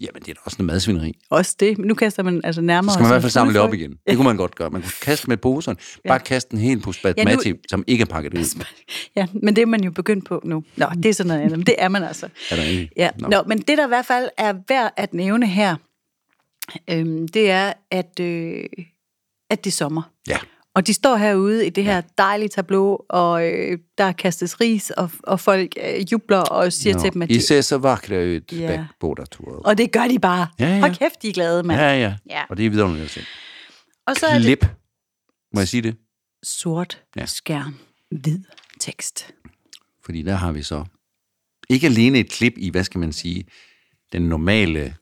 [0.00, 1.18] Jamen, det er da også noget madsvineri.
[1.30, 1.78] Også det.
[1.78, 2.90] Men nu kaster man altså nærmere...
[2.92, 3.94] Så skal man i hvert fald samle det op igen.
[4.08, 4.70] Det kunne man godt gøre.
[4.70, 5.76] Man kunne kaste med poserne.
[6.08, 8.64] Bare kaste en hel pose basmati, nu- som ikke er pakket ud.
[9.16, 10.64] Ja, men det er man jo begyndt på nu.
[10.76, 11.58] Nå, det er sådan noget andet.
[11.58, 12.26] Men det er man altså.
[12.50, 12.90] Er der ikke?
[12.96, 13.10] Ja.
[13.18, 13.28] Nå.
[13.28, 15.76] Nå, men det der i hvert fald er værd at nævne her,
[16.90, 18.64] øhm, det er, at, øh,
[19.50, 20.02] at det er sommer.
[20.28, 20.38] Ja.
[20.74, 25.10] Og de står herude i det her dejlige tableau, og øh, der kastes ris, og,
[25.22, 27.34] og folk øh, jubler og siger Nå, til dem, at de...
[27.34, 28.72] I ser så vakre ud, Ja.
[28.72, 28.86] ja.
[29.00, 29.44] båda to.
[29.44, 30.46] Og det gør de bare.
[30.58, 30.80] Ja, ja.
[30.80, 31.80] Hold kæft, de er glade, mand.
[31.80, 32.14] Ja, ja.
[32.30, 32.42] Ja.
[32.50, 33.20] Og det er vidunderligt at se.
[34.06, 34.66] Og så er det Klip.
[35.54, 35.96] Må jeg sige det?
[36.42, 37.20] sort Ja.
[37.20, 37.26] ja.
[37.26, 37.74] skærm,
[38.10, 38.38] hvid
[38.80, 39.30] tekst.
[40.04, 40.84] Fordi der har vi så
[41.68, 43.44] ikke alene et klip i, hvad skal man sige,
[44.12, 44.96] den normale,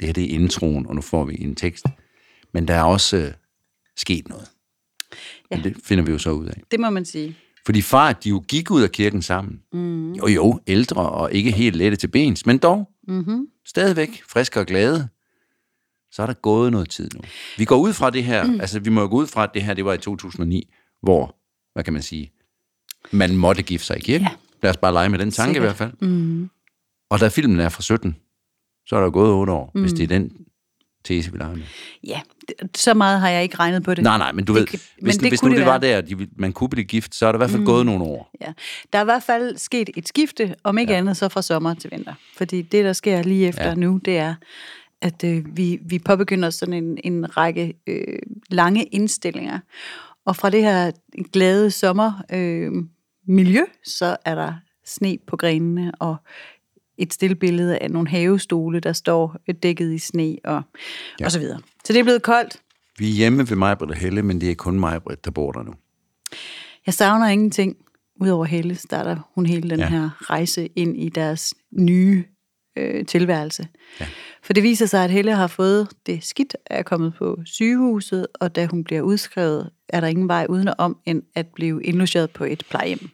[0.00, 1.84] det her det er introen, og nu får vi en tekst,
[2.54, 3.32] men der er også øh,
[3.96, 4.48] sket noget.
[5.50, 5.56] Ja.
[5.56, 6.62] Men det finder vi jo så ud af.
[6.70, 7.36] Det må man sige.
[7.66, 9.60] Fordi far, de jo gik ud af kirken sammen.
[9.72, 10.12] Mm.
[10.12, 13.46] Jo, jo, ældre og ikke helt lette til bens, men dog Mm-hmm.
[13.66, 15.08] stadigvæk friske og glade.
[16.10, 17.20] Så er der gået noget tid nu.
[17.58, 18.60] Vi går ud fra det her, mm.
[18.60, 21.36] altså vi må jo gå ud fra, at det her, det var i 2009, hvor,
[21.72, 22.32] hvad kan man sige,
[23.10, 24.26] man måtte gifte sig i kirken.
[24.26, 24.34] Ja.
[24.62, 25.62] Lad os bare lege med den tanke Sikkert.
[25.62, 26.08] i hvert fald.
[26.08, 26.50] Mm.
[27.10, 28.16] Og da filmen er fra 17,
[28.86, 29.80] så er der gået 8 år, mm.
[29.80, 30.32] hvis det er den
[31.08, 31.62] tese, vi leger med.
[32.06, 32.20] Ja,
[32.74, 34.04] så meget har jeg ikke regnet på det.
[34.04, 36.00] Nej, nej, men du Det ved, hvis, men det hvis nu det det var der,
[36.00, 37.66] de, man kunne blive gift, så er der i hvert fald mm.
[37.66, 38.30] gået nogle år.
[38.40, 38.52] Ja.
[38.92, 40.98] Der er i hvert fald sket et skifte, om ikke ja.
[40.98, 42.14] andet så fra sommer til vinter.
[42.36, 43.74] Fordi det, der sker lige efter Ja.
[43.74, 44.34] nu, det er,
[45.02, 48.18] at øh, vi, vi påbegynder sådan en, en række øh,
[48.50, 49.58] lange indstillinger.
[50.26, 50.90] Og fra det her
[51.32, 52.72] glade sommer øh,
[53.28, 54.52] miljø, så er der
[54.86, 56.16] sne på grenene, og
[56.98, 60.62] et stillbillede af nogle havestole, der står dækket i sne og,
[61.20, 61.24] ja.
[61.24, 61.58] og så videre.
[61.84, 62.62] Så det er blevet koldt.
[62.98, 65.62] Vi er hjemme ved mig, og Helle, men det er kun mig, der bor der
[65.62, 65.72] nu.
[66.86, 67.76] Jeg savner ingenting.
[68.20, 69.88] Udover Helle starter hun hele den ja.
[69.88, 72.24] her rejse ind i deres nye
[72.78, 73.68] øh, tilværelse.
[74.00, 74.06] Ja.
[74.42, 78.56] For det viser sig, at Helle har fået det skidt, er kommet på sygehuset, og
[78.56, 82.64] da hun bliver udskrevet, er der ingen vej udenom, end at blive indlogeret på et
[82.70, 83.08] plejehjem.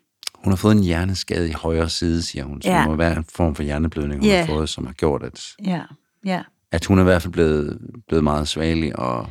[0.45, 2.63] Hun har fået en hjerneskade i højre side, siger hun.
[2.63, 2.79] Så Ja.
[2.79, 4.39] det må være en form for hjerneblødning, hun Ja.
[4.39, 5.81] har fået, som har gjort, at, Ja,
[6.25, 6.43] ja.
[6.73, 7.79] at hun er i hvert fald blevet,
[8.09, 9.27] blevet meget svagelig, og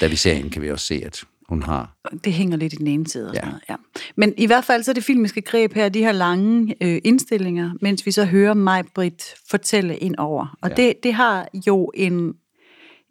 [0.00, 1.96] da vi ser hende, kan vi også se, at hun har...
[2.24, 3.28] Det hænger lidt i den ene side.
[3.28, 3.40] Og Ja.
[3.40, 3.74] sådan noget, ja.
[4.16, 7.70] Men i hvert fald så er det filmiske greb her, de her lange øh, indstillinger,
[7.80, 10.56] mens vi så hører mig, Britt, fortælle ind over.
[10.62, 10.74] Og Ja.
[10.74, 12.34] det, det har jo en,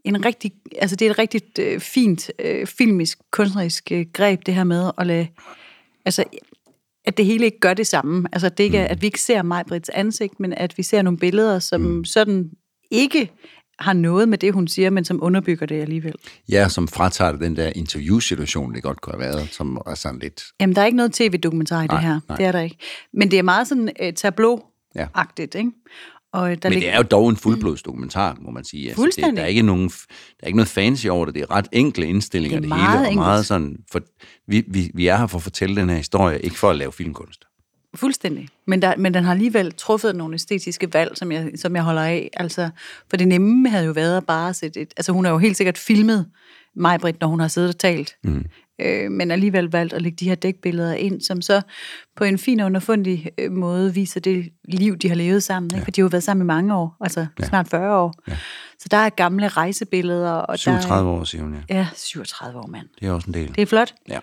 [0.03, 4.53] en rigtig, altså det er et rigtig øh, fint øh, filmisk, kunstnerisk øh, greb, det
[4.55, 5.27] her med at lade,
[6.05, 6.23] altså
[7.05, 8.27] at det hele ikke gør det samme.
[8.31, 11.01] Altså det ikke er, at vi ikke ser mig, Brits ansigt, men at vi ser
[11.01, 12.05] nogle billeder, som mm.
[12.05, 12.49] sådan
[12.91, 13.31] ikke
[13.79, 16.15] har noget med det, hun siger, men som underbygger det alligevel.
[16.49, 20.43] Ja, som fratager den der interviewsituation, det godt kunne have været, som er sådan lidt...
[20.59, 22.19] Jamen, der er ikke noget tv-dokumentar i Nej, det her.
[22.29, 22.37] nej.
[22.37, 22.77] Det er der ikke.
[23.13, 25.71] Men det er meget sådan uh, tableau-agtigt, ikke?
[26.33, 28.89] Og øh, der Men det er jo dog en fuldblodsdokumentar, må man sige.
[28.89, 31.35] Altså, det, der, er ikke nogen, der er ikke noget fancy over det.
[31.35, 32.87] Det er ret enkle indstillinger, Det det, er hele.
[32.87, 34.01] meget Og meget sådan, for,
[34.47, 36.91] vi, vi, vi er her for at fortælle den her historie, ikke for at lave
[36.91, 37.45] filmkunst.
[37.95, 38.47] Fuldstændig.
[38.67, 42.01] Men, der, men den har alligevel truffet nogle æstetiske valg, som jeg, som jeg holder
[42.01, 42.29] af.
[42.33, 42.69] Altså,
[43.09, 44.93] for det nemme havde jo været at bare sætte et...
[44.97, 46.25] Altså, hun har jo helt sikkert filmet
[46.75, 48.15] mig, Britt, når hun har siddet og talt.
[48.23, 48.45] Mm.
[48.81, 51.61] Øh, men alligevel valgt at lægge de her dækbilleder ind, som så
[52.15, 55.71] på en fin og underfundig øh, måde viser det liv, de har levet sammen.
[55.75, 55.83] Ikke?
[55.83, 57.45] For de har jo været sammen i mange år, altså ja.
[57.45, 58.13] snart 40 år.
[58.27, 58.37] Ja.
[58.79, 60.31] Så der er gamle rejsebilleder.
[60.31, 61.77] Og 37 der er, år, siger hun, ja.
[61.77, 62.87] Ja, 37 år, mand.
[62.99, 63.47] Det er også en del.
[63.55, 63.93] Det er flot.
[64.09, 64.19] Ja.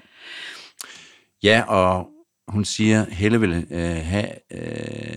[1.43, 2.09] Ja, og
[2.49, 5.17] hun siger, Helle vil øh, have, øh,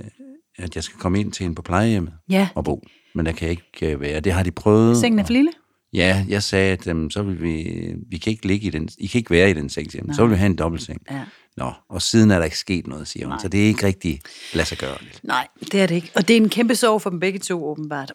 [0.58, 2.48] at jeg skal komme ind til hende på plejehjemmet Ja.
[2.56, 2.84] og bo.
[3.16, 4.20] Men der kan jeg ikke øh, være.
[4.20, 4.98] Det har de prøvet.
[4.98, 5.52] Sengen er for lille.
[5.94, 9.08] Ja, jeg sagde, at um, så vil vi, vi kan ikke ligge i den, I
[9.08, 10.14] kan ikke være i den seng, siger hun.
[10.14, 11.02] så vil vi have en dobbeltseng.
[11.12, 11.24] Ja.
[11.58, 13.32] Nå, og siden er der ikke sket noget, siger hun.
[13.32, 13.40] Nej.
[13.42, 14.22] Så det er ikke rigtig
[14.54, 14.98] lade sig gøre.
[15.24, 16.12] Nej, det er det ikke.
[16.16, 18.14] Og det er en kæmpe sorg for dem begge to, åbenbart.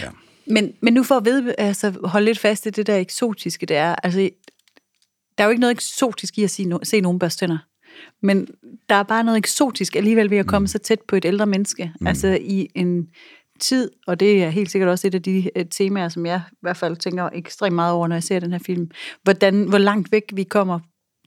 [0.00, 0.08] Ja.
[0.46, 3.76] Men, men nu for at ved, altså, holde lidt fast i det der eksotiske, det
[3.76, 4.30] er, altså,
[5.38, 7.58] der er jo ikke noget eksotisk i at se, no, se nogen børste tænder.
[8.22, 8.46] Men
[8.88, 10.68] der er bare noget eksotisk alligevel ved at komme mm.
[10.68, 11.92] så tæt på et ældre menneske.
[12.00, 12.06] Mm.
[12.06, 13.06] Altså i en
[13.60, 16.56] tid, og det er helt sikkert også et af de uh, temaer, som jeg i
[16.60, 18.90] hvert fald tænker ekstremt meget over, når jeg ser den her film.
[19.22, 20.78] Hvordan, hvor langt væk vi kommer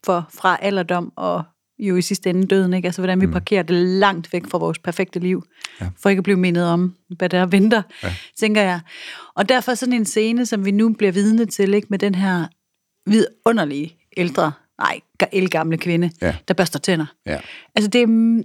[0.06, 1.44] for, fra alderdom og
[1.80, 2.86] jo i sidste ende døden, ikke?
[2.86, 5.44] Altså, hvordan vi parkerer det langt væk fra vores perfekte liv,
[5.82, 5.90] ja.
[6.02, 8.14] for ikke at blive mindet om, hvad der venter, ja.
[8.40, 8.80] tænker jeg.
[9.36, 11.88] Og derfor sådan en scene, som vi nu bliver vidne til, ikke?
[11.90, 12.46] Med den her
[13.10, 15.00] vidunderlige ældre, nej,
[15.32, 16.36] elgamle kvinde, Ja.
[16.48, 17.06] der børster tænder.
[17.26, 17.40] Ja.
[17.76, 18.44] Altså, det, er-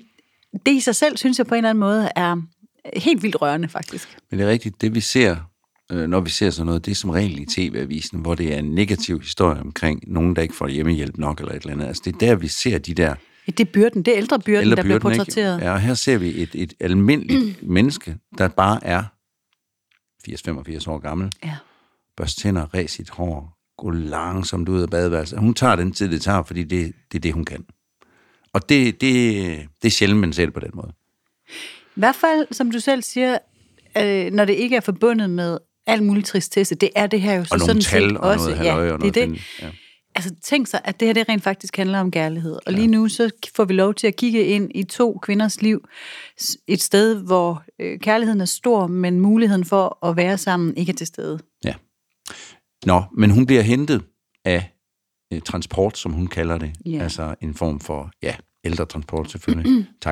[0.66, 2.36] det i sig selv, synes jeg på en eller anden måde, er
[2.96, 4.16] helt vildt rørende, faktisk.
[4.30, 5.36] Men det er rigtigt, det vi ser,
[5.92, 8.58] øh, når vi ser sådan noget, det er som regel i tv-avisen, hvor det er
[8.58, 11.86] en negativ historie omkring nogen, der ikke får hjemmehjælp nok eller et eller andet.
[11.86, 13.14] Altså det er der, vi ser de der
[13.46, 15.18] Det er byrden, det er ældrebyrden, der bliver ældrebyrden, ikke?
[15.18, 15.60] portrætteret.
[15.60, 17.68] Ja, og her ser vi et, et almindeligt mm.
[17.74, 19.02] menneske, der bare er
[20.28, 21.56] 80-85 år gammel, Ja.
[22.16, 25.38] børste tænder, ræs sit hår, gå langsomt ud af badeværelset.
[25.38, 27.64] Hun tager den tid, det tager, fordi det, det er det, hun kan.
[28.52, 30.92] Og det, det, det er sjældent, man ser det på den måde.
[31.96, 33.38] Hvert fald, som du selv siger,
[33.98, 37.44] øh, når det ikke er forbundet med alt muligt tristesse, det er det her jo
[37.44, 38.50] så Og sådan set og også.
[38.50, 39.16] noget ja, og det noget.
[39.16, 39.40] er det.
[39.62, 39.70] Ja.
[40.14, 42.58] Altså tænk sig, at det her det rent faktisk handler om kærlighed.
[42.66, 45.84] Og lige nu så får vi lov til at kigge ind i to kvinders liv.
[46.68, 50.96] Et sted, hvor øh, kærligheden er stor, men muligheden for at være sammen ikke er
[50.96, 51.38] til stede.
[51.64, 51.74] Ja.
[52.86, 54.02] Nå, men hun bliver hentet
[54.44, 54.72] af
[55.32, 56.72] eh, transport, som hun kalder det.
[56.86, 57.02] Ja.
[57.02, 59.86] Altså en form for, ja, ældre transport selvfølgelig.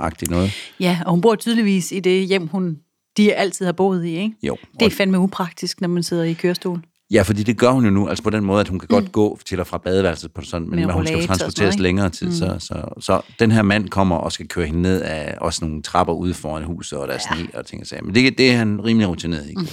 [0.00, 0.52] Taxa-agtigt noget.
[0.80, 2.78] Ja, og hun bor tydeligvis i det hjem, hun
[3.16, 4.34] de altid har boet i, ikke?
[4.42, 4.56] Jo.
[4.80, 6.82] Det er fandme upraktisk, når man sidder i kørestol.
[7.10, 9.12] ja, fordi det gør hun jo nu, altså på den måde, at hun kan godt
[9.12, 12.26] gå til og fra badeværelset på sådan, men når hun skal transporteres noget, længere tid,
[12.26, 12.32] mm.
[12.32, 15.82] så, så, så den her mand kommer og skal køre hende ned af også nogle
[15.82, 18.02] trapper ude foran huset, og der er sne og ting og sager.
[18.02, 19.54] Men det, det er han rimelig rutineret i.
[19.56, 19.66] Mm.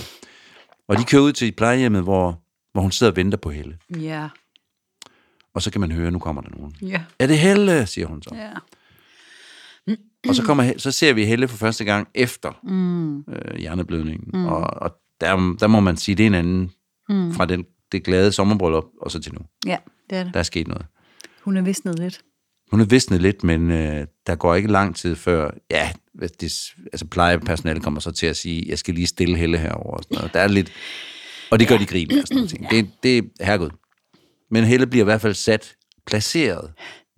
[0.88, 2.42] Og de kører ud til plejehjemmet, hvor,
[2.74, 3.78] hvor hun sidder og venter på Helle.
[4.00, 4.28] Ja.
[5.56, 6.74] Og så kan man høre, at nu kommer der nogen.
[6.82, 7.02] Ja.
[7.20, 8.30] Er det Helle, siger hun så.
[8.36, 8.50] ja.
[10.30, 13.18] Og så, kommer, så ser vi Helle for første gang efter mm.
[13.20, 14.30] øh, hjerneblødningen.
[14.34, 14.46] Mm.
[14.46, 16.72] Og, og der, der må man sige, det er en anden
[17.10, 17.34] mm.
[17.34, 19.40] fra den, det glade sommerbryllup og så til nu.
[19.66, 19.78] Ja,
[20.10, 20.34] det er det.
[20.34, 20.86] Der er sket noget.
[21.42, 22.22] Hun er visnet lidt.
[22.72, 26.54] Hun er visnet lidt, men øh, der går ikke lang tid før, ja, det,
[26.94, 30.16] altså plejepersonalet kommer så til at sige, jeg skal lige stille Helle herover og sådan
[30.16, 30.34] noget.
[30.34, 30.72] Der er lidt,
[31.52, 32.50] og det gør de grin med og sådan noget.
[32.50, 32.70] ting.
[32.70, 33.70] Det, det er herregud.
[34.52, 35.76] Men Helle bliver i hvert fald sat,
[36.08, 36.72] placeret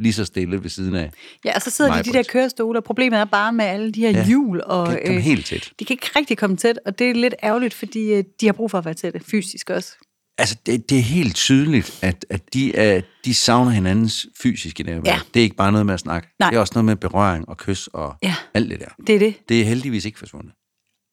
[0.03, 1.11] lige så stille ved siden af.
[1.45, 3.91] Ja, og så sidder de i de der kørestole, og problemet er bare med alle
[3.91, 4.25] de her Ja.
[4.27, 4.61] hjul.
[4.65, 5.71] Og, Kan komme helt tæt.
[5.79, 8.53] De kan ikke rigtig komme tæt, og det er lidt ærgerligt, fordi øh, de har
[8.53, 9.95] brug for at være tætte fysisk også.
[10.37, 15.01] Altså, det, det er helt tydeligt, at, at de, er, de savner hinandens fysiske nærvær.
[15.11, 15.19] Ja.
[15.33, 16.27] Det er ikke bare noget med at snakke.
[16.39, 16.49] Nej.
[16.49, 18.35] Det er også noget med berøring og kys og Ja.
[18.53, 18.85] alt det der.
[19.07, 19.35] Det er det.
[19.49, 20.51] Det er heldigvis ikke forsvundet.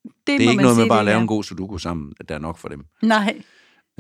[0.05, 2.13] Det, Det er ikke noget sige, med bare at det lave en god sudoku sammen,
[2.21, 2.85] at der er nok for dem.
[3.03, 3.35] Nej,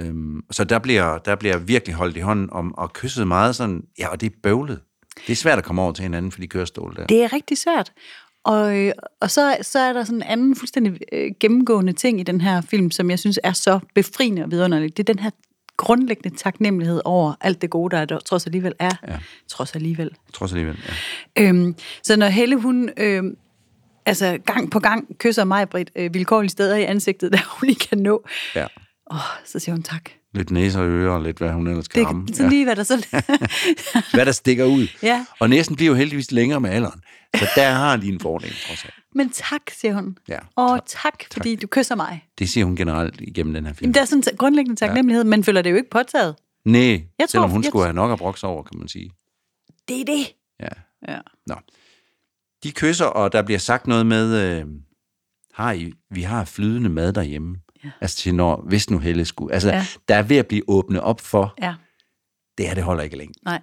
[0.00, 3.82] Øhm, så der bliver, der bliver virkelig holdt i hånden om, og kysset meget sådan,
[3.98, 4.80] ja, og det er bøvlet.
[5.26, 7.06] Det er svært at komme over til hinanden for de kørestol der.
[7.06, 7.92] det er rigtig svært.
[8.44, 12.22] Og, øh, og så, så er der sådan en anden fuldstændig øh, gennemgående ting i
[12.22, 14.96] den her film, som jeg synes er så befriende og vidunderligt.
[14.96, 15.30] Det er den her
[15.76, 18.90] grundlæggende taknemmelighed over alt det gode, der, er, der trods alligevel er.
[19.08, 19.18] Ja.
[19.48, 20.10] Trods alligevel.
[20.32, 20.78] Trods alligevel,
[21.36, 21.48] ja.
[21.48, 23.36] Øhm, så når Helle, hun øhm,
[24.06, 27.88] altså gang på gang kysser mig, Britt, øh, vilkårlige steder i ansigtet, der hun ikke
[27.88, 28.66] kan nå, ja.
[29.10, 30.10] Åh, så siger hun tak.
[30.34, 32.28] Lidt næse og ører og lidt, hvad hun ellers kan Det ramme.
[32.34, 33.04] sådan lige, hvad der sådan...
[34.14, 34.86] Hvad der stikker ud.
[35.02, 35.26] Ja.
[35.40, 37.00] Og næsen bliver jo heldigvis længere med alderen.
[37.36, 38.94] Så der har de en fordel, trods alt.
[39.14, 40.18] Men tak, siger hun.
[40.28, 40.86] Ja, Åh, tak.
[40.86, 42.24] tak, fordi du kysser mig.
[42.38, 43.84] Det siger hun generelt igennem den her film.
[43.86, 46.36] Jamen, der er sådan en grundlæggende taknemmelighed, men føler det jo ikke påtaget.
[46.64, 49.10] Nej, Jeg tror- selvom hun jeg- skulle have nok at brokse over, kan man sige.
[49.88, 50.26] Det er det.
[50.60, 50.68] Ja.
[51.12, 51.18] Ja.
[51.46, 51.54] Nå.
[52.62, 54.64] De kysser, og der bliver sagt noget med, øh,
[55.54, 57.56] har I, vi har flydende mad derhjemme.
[57.84, 57.90] Ja.
[58.00, 59.54] Altså til når, hvis nu Helle skulle.
[59.54, 59.86] Altså, Ja.
[60.08, 61.74] der er ved at blive åbnet op for, Ja,
[62.58, 63.34] det her, det holder ikke længe.
[63.44, 63.60] nej.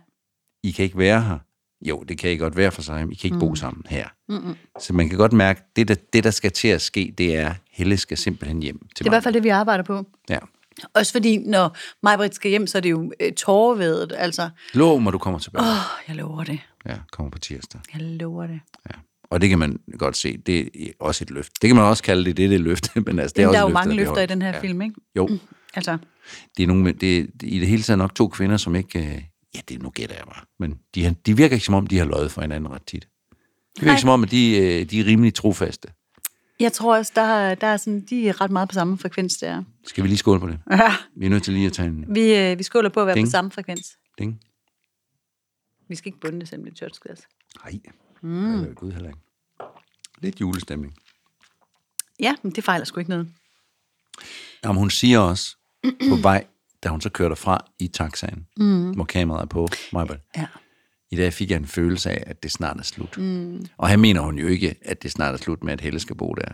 [0.63, 1.37] I kan ikke være her.
[1.81, 3.39] Jo, det kan I godt være for sig, men I kan ikke mm.
[3.39, 4.07] bo sammen her.
[4.29, 4.55] Mm-mm.
[4.79, 7.53] Så man kan godt mærke, det der, det der skal til at ske, det er,
[7.71, 10.05] Helle skal simpelthen hjem til Det er i hvert fald det, vi arbejder på.
[10.29, 10.39] Ja.
[10.93, 14.07] Også fordi, når Majbrit skal hjem, så er det jo øh.
[14.17, 15.63] Altså, Lov mig, du kommer tilbage.
[15.63, 15.75] åh,
[16.07, 16.59] jeg lover det.
[16.85, 17.81] Ja, kommer på tirsdag.
[17.93, 18.59] Jeg lover det.
[18.89, 18.95] Ja.
[19.29, 21.51] Og det kan man godt se, det er også et løft.
[21.61, 23.49] Det kan man også kalde det, det er det løfte, men altså, det er Jamen,
[23.49, 24.59] også der er jo mange løfter i den her ja.
[24.61, 24.95] film, ikke?
[25.15, 25.29] Jo,
[25.73, 25.97] Altså,
[26.57, 28.99] det er, nogle, det, er, i det hele taget nok to kvinder, som ikke...
[28.99, 29.21] øh,
[29.55, 30.43] Ja, det nu gætter jeg bare.
[30.59, 33.07] Men de, har- de virker ikke som om, de har løjet for hinanden ret tit.
[33.75, 33.99] Det virker Nej.
[33.99, 35.87] som om, at de, øh, de er rimelig trofaste.
[36.59, 39.37] jeg tror også, der, er- der er sådan, de er ret meget på samme frekvens
[39.37, 39.63] der.
[39.85, 40.59] Skal vi lige skåle på det?
[40.71, 40.95] Ja.
[41.15, 43.15] Vi er nødt til lige at tage en Vi, øh, vi skåler på at være
[43.15, 43.27] Ding.
[43.27, 43.97] på samme frekvens.
[44.19, 44.39] ding.
[45.89, 47.25] Vi skal ikke bunde det selv med et.
[47.65, 47.79] Nej,
[48.21, 48.57] mm.
[48.57, 49.19] det er gud heller ikke.
[50.21, 50.93] Lidt julestemning.
[52.19, 53.27] Ja, men det fejler sgu ikke noget.
[54.63, 55.57] Jamen, hun siger også
[56.09, 56.45] på vej,
[56.83, 58.91] da hun så kører derfra i taxaen, mm.
[58.91, 60.19] hvor kameraet er på, Majbert.
[60.37, 60.45] Ja.
[61.11, 63.17] I dag fik jeg en følelse af, at det snart er slut.
[63.17, 63.65] Mm.
[63.77, 66.15] Og her mener hun jo ikke, at det snart er slut med, at Helle skal
[66.15, 66.47] bo der.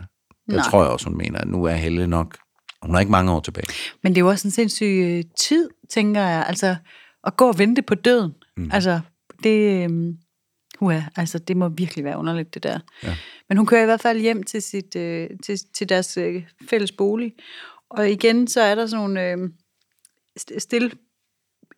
[0.50, 0.70] Der Nej.
[0.70, 2.36] tror jeg også, hun mener, at nu er Helle nok...
[2.82, 3.66] Hun har ikke mange år tilbage.
[4.02, 6.44] Men det er jo også en sindssyg øh, tid, tænker jeg.
[6.46, 6.76] Altså,
[7.26, 8.32] at gå og vente på døden.
[8.56, 8.70] Mm.
[8.72, 9.00] Altså,
[9.42, 9.90] det...
[10.80, 12.78] Uha, altså det må virkelig være underligt, det der.
[13.02, 13.16] Ja.
[13.48, 16.92] Men hun kører i hvert fald hjem til, sit, øh, til, til deres øh, fælles
[16.92, 17.32] bolig.
[17.90, 19.38] Og igen, så er der sådan nogle øh,
[20.40, 20.90] st- stille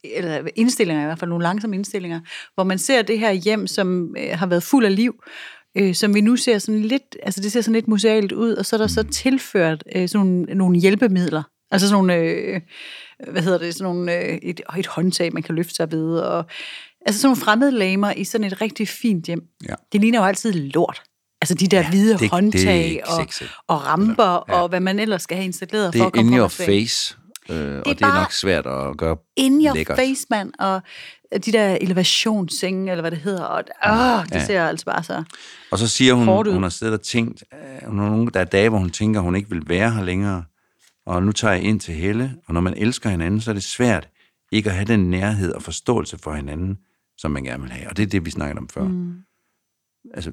[0.04, 2.20] eller indstillinger, i hvert fald nogle langsomme indstillinger,
[2.54, 5.22] hvor man ser det her hjem, som øh, har været fuld af liv,
[5.76, 8.66] øh, som vi nu ser sådan lidt, altså det ser sådan lidt musealt ud, og
[8.66, 12.60] så er der så tilført øh, sådan nogle, nogle hjælpemidler, altså sådan nogle, øh,
[13.30, 16.44] hvad hedder det, sådan nogle, øh, et, et håndtag, man kan løfte sig ved, og
[17.06, 19.42] altså sådan nogle fremmedlamer i sådan et rigtig fint hjem.
[19.68, 19.74] Ja.
[19.92, 21.02] Det ligner jo altid lort.
[21.42, 23.48] Altså de der Ja, hvide det- det er håndtag ikke og, sexet.
[23.68, 24.60] og ramper, ja.
[24.60, 26.44] og hvad man ellers skal have installeret Det for er at komme in frem your
[26.44, 26.82] og tilbage.
[26.86, 27.16] face,
[27.48, 29.98] øh, og det er nok svært at gøre In your lækkert.
[29.98, 30.80] face, mand, og
[31.46, 34.46] de der elevationssenge, eller hvad det hedder, og åh, det Ja.
[34.46, 35.22] ser altså bare så...
[35.70, 38.44] Og så siger hun, hun har siddet og tænkt, øh, hun har nogle, der er
[38.44, 40.44] dage, hvor hun tænker, hun ikke vil være her længere,
[41.06, 43.64] og nu tager jeg ind til Helle, og når man elsker hinanden, så er det
[43.64, 44.08] svært
[44.52, 46.78] ikke at have den nærhed og forståelse for hinanden,
[47.18, 47.88] som man gerne vil have.
[47.88, 48.82] Og det er det, vi snakkede om før.
[48.82, 49.14] Mm.
[50.14, 50.32] Altså,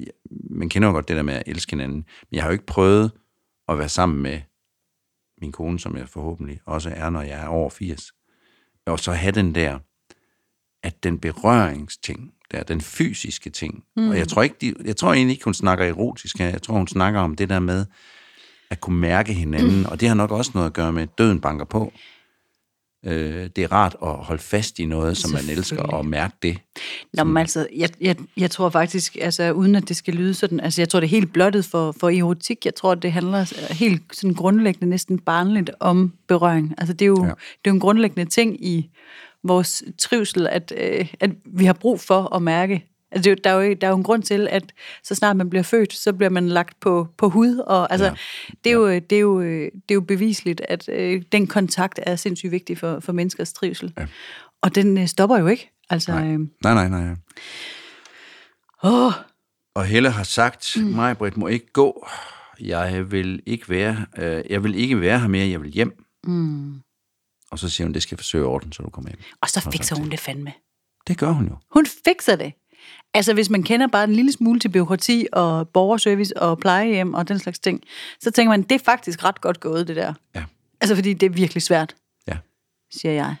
[0.00, 0.10] ja,
[0.50, 2.66] man kender jo godt det der med at elske hinanden, men jeg har jo ikke
[2.66, 3.10] prøvet
[3.68, 4.40] at være sammen med
[5.40, 8.12] min kone, som jeg forhåbentlig også er, når jeg er over 80.
[8.86, 9.78] Og så have den der,
[10.82, 14.08] at den berøringsting, der, den fysiske ting, mm.
[14.08, 16.76] og jeg tror, ikke, de, jeg tror egentlig ikke, hun snakker erotisk her, jeg tror,
[16.76, 17.86] hun snakker om det der med
[18.70, 21.40] at kunne mærke hinanden, og det har nok også noget at gøre med, at døden
[21.40, 21.92] banker på.
[23.06, 26.58] Øh, det er rart at holde fast i noget, som man elsker, og mærke det.
[27.14, 30.60] Nå, men altså, jeg, jeg, jeg tror faktisk, altså uden at det skal lyde sådan,
[30.60, 32.64] altså jeg tror, det er helt blottet for, for erotik.
[32.64, 36.74] Jeg tror, det handler helt sådan grundlæggende, næsten barnligt om berøring.
[36.78, 37.28] Altså det er jo, Ja.
[37.28, 37.34] ja.
[37.34, 38.90] det er jo en grundlæggende ting i
[39.44, 42.84] vores trivsel, at, øh, at vi har brug for at mærke.
[43.10, 45.14] Altså, det er jo, der, er jo, der er jo en grund til, at så
[45.14, 47.56] snart man bliver født, så bliver man lagt på, på hud.
[47.58, 48.14] Og, altså, Ja.
[48.64, 52.16] det, er jo, det, er jo, det er jo bevisligt, at øh, den kontakt er
[52.16, 53.92] sindssygt vigtig for, for menneskers trivsel.
[53.98, 54.06] Ja.
[54.62, 55.70] Og den øh, stopper jo ikke.
[55.90, 56.26] Altså, Nej.
[56.32, 57.14] øh, Nej, nej, nej.
[58.84, 59.12] åh,
[59.74, 60.82] Og Helle har sagt, mm.
[60.84, 62.06] mig, Britt, må ikke gå.
[62.60, 66.04] Jeg vil ikke være, øh, jeg vil ikke være her mere, jeg vil hjem.
[66.24, 66.74] Mm.
[67.50, 69.20] Og så siger hun, det skal forsøge ordne, så du kommer hjem.
[69.40, 70.52] Og så fikser hun det fandme.
[71.08, 71.56] Det gør hun jo.
[71.74, 72.52] Hun fikser det.
[73.14, 77.28] Altså, hvis man kender bare en lille smule til byråkrati og borgerservice og plejehjem og
[77.28, 77.82] den slags ting,
[78.20, 80.14] så tænker man, det er faktisk ret godt gået, det der.
[80.34, 80.44] Ja.
[80.80, 81.96] Altså, fordi det er virkelig svært,
[82.28, 82.36] Ja.
[82.92, 83.36] siger jeg.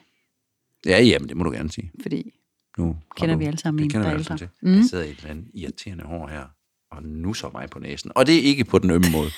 [0.86, 1.92] Ja, jamen, det må du gerne sige.
[2.02, 2.32] Fordi
[2.78, 4.74] Nu Kender vi alle sammen det en, kender der er alle sammen til.
[4.76, 6.44] Jeg sidder i et eller andet irriterende hår her,
[6.90, 8.12] og nu så mig på næsen.
[8.14, 9.30] Og det er ikke på den ømme måde.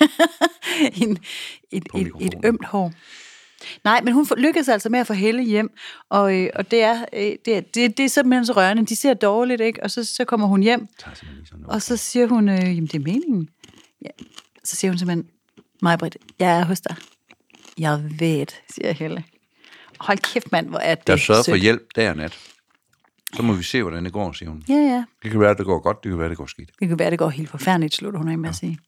[1.03, 1.19] en,
[1.71, 2.93] et, et, et ømt hår.
[3.85, 5.71] Nej, men hun lykkedes altså med at få Helle hjem,
[6.09, 8.87] og, øh, og det, er, øh, det, er, det, det er simpelthen så rørende.
[8.87, 9.83] De ser dårligt, ikke?
[9.83, 10.89] Og så, så kommer hun hjem,
[11.65, 13.49] og så siger hun, øh, jamen det er meningen.
[14.03, 14.25] Ja.
[14.65, 15.27] Så siger hun simpelthen,
[15.83, 16.97] Majbrit, jeg er hos dig.
[17.79, 19.25] Jeg ved, siger Helle.
[20.01, 22.39] Hold kæft, mand, hvor er det Der sørger for hjælp dag og nat.
[23.37, 24.65] Så må vi se, hvordan det går, siger hun.
[24.69, 25.05] Ja, ja.
[25.23, 26.71] Det kan være, at det går godt, det kan være, at det går skidt.
[26.81, 28.79] Det kan være, det går helt forfærdeligt, slutter hun af med at sige.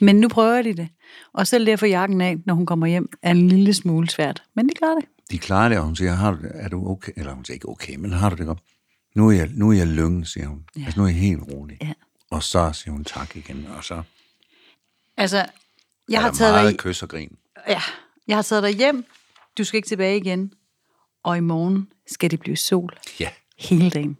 [0.00, 0.88] Men nu prøver de det.
[1.32, 4.10] Og selv det at få jakken af, når hun kommer hjem, er en lille smule
[4.10, 4.42] svært.
[4.54, 5.04] Men de klarer det.
[5.30, 7.12] De klarer det, og hun siger, har du er du okay?
[7.16, 8.58] Eller hun siger ikke okay, men har du det godt?
[9.14, 10.64] Nu er jeg, nu er jeg lyngen, siger hun.
[10.76, 10.84] Ja.
[10.84, 11.78] Altså, nu er jeg helt rolig.
[11.82, 11.92] Ja.
[12.30, 14.02] Og så siger hun tak igen, og så
[15.16, 15.46] Altså,
[16.08, 17.36] jeg har taget meget dig, kys og grin.
[17.68, 17.80] ja,
[18.28, 19.04] jeg har taget dig hjem.
[19.58, 20.52] Du skal ikke tilbage igen.
[21.22, 24.16] Og i morgen skal det blive sol Ja, hele dagen.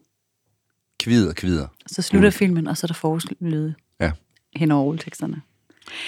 [1.01, 1.66] kvider, kvider.
[1.87, 4.12] Så slutter filmen, og så er der forårslyde Ja.
[4.57, 5.42] hen over rulleteksterne.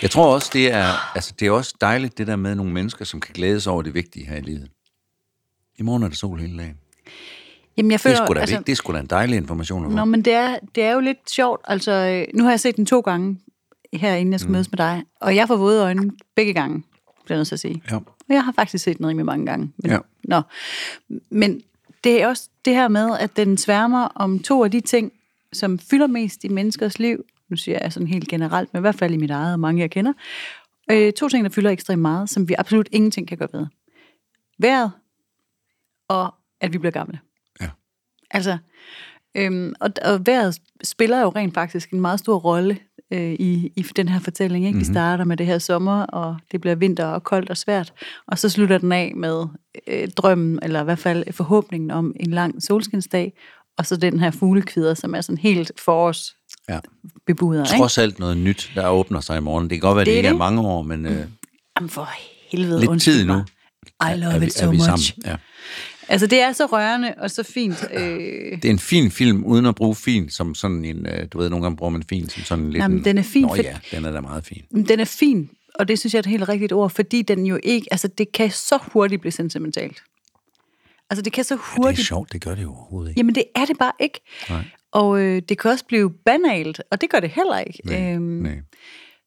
[0.02, 3.04] Jeg tror også, det er, altså, det er også dejligt, det der med nogle mennesker,
[3.04, 4.68] som kan glædes over det vigtige her i livet.
[5.78, 6.76] I morgen er der sol hele dagen.
[7.76, 9.94] Jamen, jeg Det føler, er sgu da, altså, det er sgu da en dejlig information.
[9.94, 11.60] Nå, men det er, det er jo lidt sjovt.
[11.64, 13.40] Altså, øh, nu har jeg set den to gange
[13.92, 14.52] her, inden jeg skal mm.
[14.52, 15.02] mødes med dig.
[15.20, 16.82] Og jeg får våde øjne begge gange,
[17.24, 17.82] bliver jeg nødt til at sige.
[17.90, 17.96] Ja.
[17.96, 19.72] Og jeg har faktisk set den rimelig mange gange.
[19.78, 19.98] Men, Ja.
[20.24, 20.42] Nå.
[21.30, 21.62] men
[22.04, 25.12] det er også det her med, at den sværmer om to af de ting,
[25.52, 27.24] som fylder mest i menneskers liv.
[27.48, 29.80] Nu siger jeg sådan helt generelt, men i hvert fald i mit eget og mange,
[29.80, 30.12] jeg kender.
[30.90, 33.66] Øh, to ting, der fylder ekstremt meget, som vi absolut ingenting kan gøre ved.
[34.58, 34.90] Vejret,
[36.08, 37.20] og at vi bliver gamle.
[37.60, 37.68] Ja.
[38.30, 38.58] Altså,
[39.34, 42.78] øhm, og, og vejret spiller jo rent faktisk en meget stor rolle
[43.10, 44.64] øh, i, i den her fortælling.
[44.64, 44.76] Ikke?
[44.76, 44.88] Mm-hmm.
[44.88, 47.92] Vi starter med det her sommer, og det bliver vinter og koldt og svært,
[48.26, 49.44] og så slutter den af med
[49.86, 53.32] øh, drømmen, eller i hvert fald forhåbningen om en lang solskinsdag,
[53.78, 56.36] og så den her fuglekvider, som er sådan helt forårs
[56.68, 56.78] ja.
[57.26, 57.64] bebuder.
[57.64, 57.76] Ikke?
[57.78, 59.70] Trods alt noget nyt, der åbner sig i morgen.
[59.70, 61.26] Det kan godt være, det, Det ikke er mange år, men øh,
[61.76, 62.08] Jamen for
[62.50, 63.32] helvede, lidt tid nu.
[63.32, 63.44] mig.
[64.02, 64.84] I love er vi, it so er vi much.
[64.86, 65.26] sammen.
[65.32, 65.36] Ja.
[66.08, 67.84] Altså, det er så rørende og så fint.
[67.92, 68.00] Øh,
[68.62, 71.50] Det er en fin film, uden at bruge fin som sådan en, øh, du ved,
[71.50, 73.78] nogle gange bruger man fin som sådan lidt Jamen, en, den er fin, Nå ja,
[73.90, 74.62] den er da meget fin.
[74.88, 77.58] Den er fin, og det synes jeg er et helt rigtigt ord, fordi den jo
[77.62, 80.02] ikke, altså det kan så hurtigt blive sentimentalt.
[81.10, 83.18] Altså det kan så Det hurtigt, er sjovt, det gør det jo overhovedet ikke.
[83.18, 84.20] jamen det er det bare ikke.
[84.50, 84.64] Nej.
[84.92, 87.78] Og øh, det kan også blive banalt, og det gør det heller ikke.
[87.84, 88.58] Nej, øhm, nej.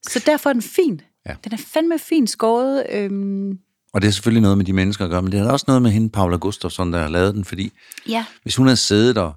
[0.07, 1.01] Så derfor er den fin.
[1.29, 1.35] Ja.
[1.43, 2.85] Den er fandme fint skåret.
[2.91, 3.59] Øhm,
[3.93, 5.81] Og det er selvfølgelig noget med de mennesker at gøre, men det er også noget
[5.81, 7.71] med hende, Paula Gustafsson, der har lavet den, fordi
[8.09, 8.25] ja.
[8.43, 9.31] hvis hun havde siddet der,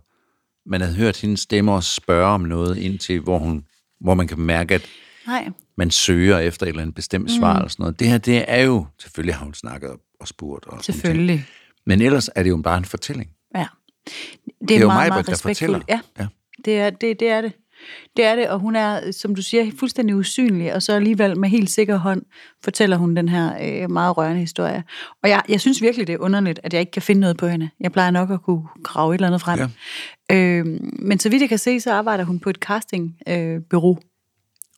[0.68, 3.64] man havde hørt hendes stemme og spørge om noget indtil, hvor, hun,
[4.00, 4.82] hvor man kan mærke, at
[5.26, 5.48] Nej.
[5.76, 7.56] man søger efter et eller andet bestemt svar Mm.
[7.58, 8.00] eller sådan noget.
[8.00, 9.90] Det her, det er jo, selvfølgelig har hun snakket
[10.20, 10.66] og spurgt.
[10.66, 10.84] Og ting.
[10.96, 11.46] Selvfølgelig.
[11.86, 13.30] Men ellers er det jo bare en fortælling.
[13.56, 13.66] Ja.
[14.68, 15.58] Det er er, jo meget, mig, meget der respektfuldt.
[15.58, 15.80] fortæller.
[15.88, 16.26] Ja, Ja.
[16.64, 17.52] Det, er, det, det er det.
[18.16, 21.48] Det er det, og hun er, som du siger, fuldstændig usynlig, og så alligevel med
[21.48, 22.22] helt sikker hånd
[22.64, 24.84] fortæller hun den her øh, meget rørende historie.
[25.22, 27.46] Og jeg, jeg synes virkelig, det er underligt, at jeg ikke kan finde noget på
[27.46, 27.70] hende.
[27.80, 29.60] Jeg plejer nok at kunne grave et eller andet frem.
[30.30, 30.36] Ja.
[30.36, 30.66] Øh,
[30.98, 33.54] men så vidt jeg kan se, så arbejder hun på et castingbyrå.
[33.54, 33.98] Øh, bureau.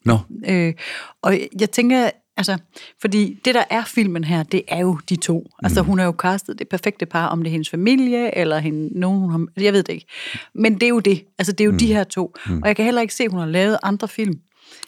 [0.04, 0.18] Nå,
[0.48, 0.74] Øh,
[1.22, 2.58] og jeg tænker, altså,
[3.00, 5.50] fordi det der er filmen her, det er jo de to.
[5.62, 9.00] Altså hun har jo castet det perfekte par, om det er hendes familie, eller hende,
[9.00, 10.06] nogen hun har, jeg ved det ikke.
[10.54, 11.78] Men det er jo det, altså det er jo mm.
[11.78, 12.34] de her to.
[12.46, 12.62] Mm.
[12.62, 14.34] Og jeg kan heller ikke se, at hun har lavet andre film.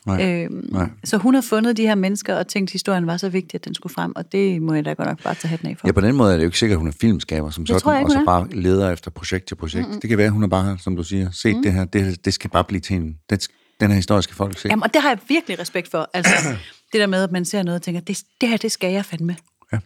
[0.07, 0.89] nej, Øhm, nej.
[1.05, 3.65] Så hun har fundet de her mennesker og tænkt, at historien var så vigtig, at
[3.65, 5.89] den skulle frem, og det må jeg da godt nok bare tage hatten af for.
[5.89, 7.81] Ja, på den måde er det jo ikke sikkert, at hun er filmskaber som sådan,
[7.81, 9.87] tror jeg ikke, og så bare leder efter projekt til projekt.
[9.87, 10.01] Mm-hmm.
[10.01, 11.63] Det kan være, at hun har bare, som du siger, set mm.
[11.63, 11.85] det her.
[11.85, 13.17] Det, det skal bare blive til en...
[13.31, 13.49] Det,
[13.81, 14.69] den her historie skal folk se.
[14.69, 16.11] Jamen, og det har jeg virkelig respekt for.
[16.15, 16.33] Altså,
[16.93, 19.05] det der med, at man ser noget og tænker, det, det her, det skal jeg
[19.05, 19.37] fandme.
[19.73, 19.79] Ja.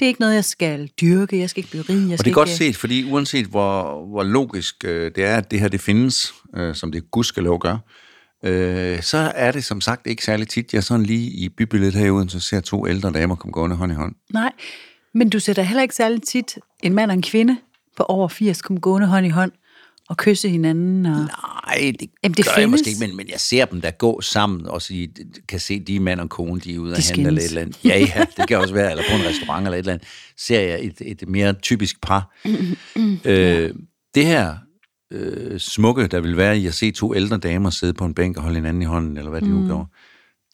[0.00, 2.24] Det er ikke noget, jeg skal dyrke, jeg skal ikke blive rig, jeg Og skal
[2.24, 2.56] det er godt ikke...
[2.56, 6.74] set, fordi uanset hvor, hvor logisk øh, det er, at det her det findes, øh,
[6.74, 7.78] som det gudskelov gør,
[8.44, 12.30] øh, så er det som sagt ikke særlig tit, jeg sådan lige i bybilledet herude,
[12.30, 14.14] så ser to ældre damer komme gående hånd i hånd.
[14.32, 14.52] Nej,
[15.14, 17.58] men du sætter heller ikke særlig tit en mand og en kvinde
[17.96, 19.52] på over 80 komme gående hånd i hånd
[20.08, 21.06] og kysse hinanden.
[21.06, 21.12] Og...
[21.12, 23.00] Nej, det, Jamen, det gør jeg måske findes.
[23.00, 25.08] ikke, men, men jeg ser dem der gå sammen, og sige,
[25.48, 27.48] kan se, de er mand og kone, de er ude De at handle eller et
[27.48, 27.84] eller andet.
[27.84, 30.08] Ja, ja, det kan også være, eller på en restaurant eller et eller andet.
[30.36, 32.36] Ser jeg et, et mere typisk par.
[33.24, 33.70] øh,
[34.14, 34.54] det her
[35.12, 38.36] øh, smukke, der vil være i at se to ældre damer sidde på en bænk
[38.36, 39.86] og holde hinanden i hånden, eller hvad de nu gjorde.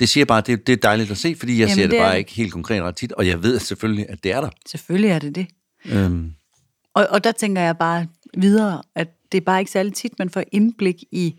[0.01, 1.99] Det siger bare, det, det er dejligt at se, fordi jeg Jamen, ser det, det
[1.99, 2.19] er bare det.
[2.19, 4.51] ikke helt konkret ret tit, og jeg ved selvfølgelig, at det er der.
[4.67, 5.47] Selvfølgelig er det det.
[5.87, 6.33] Øhm,
[6.95, 10.31] Og, og der tænker jeg bare, videre, at det er bare ikke særlig tit, man
[10.31, 11.35] får indblik i...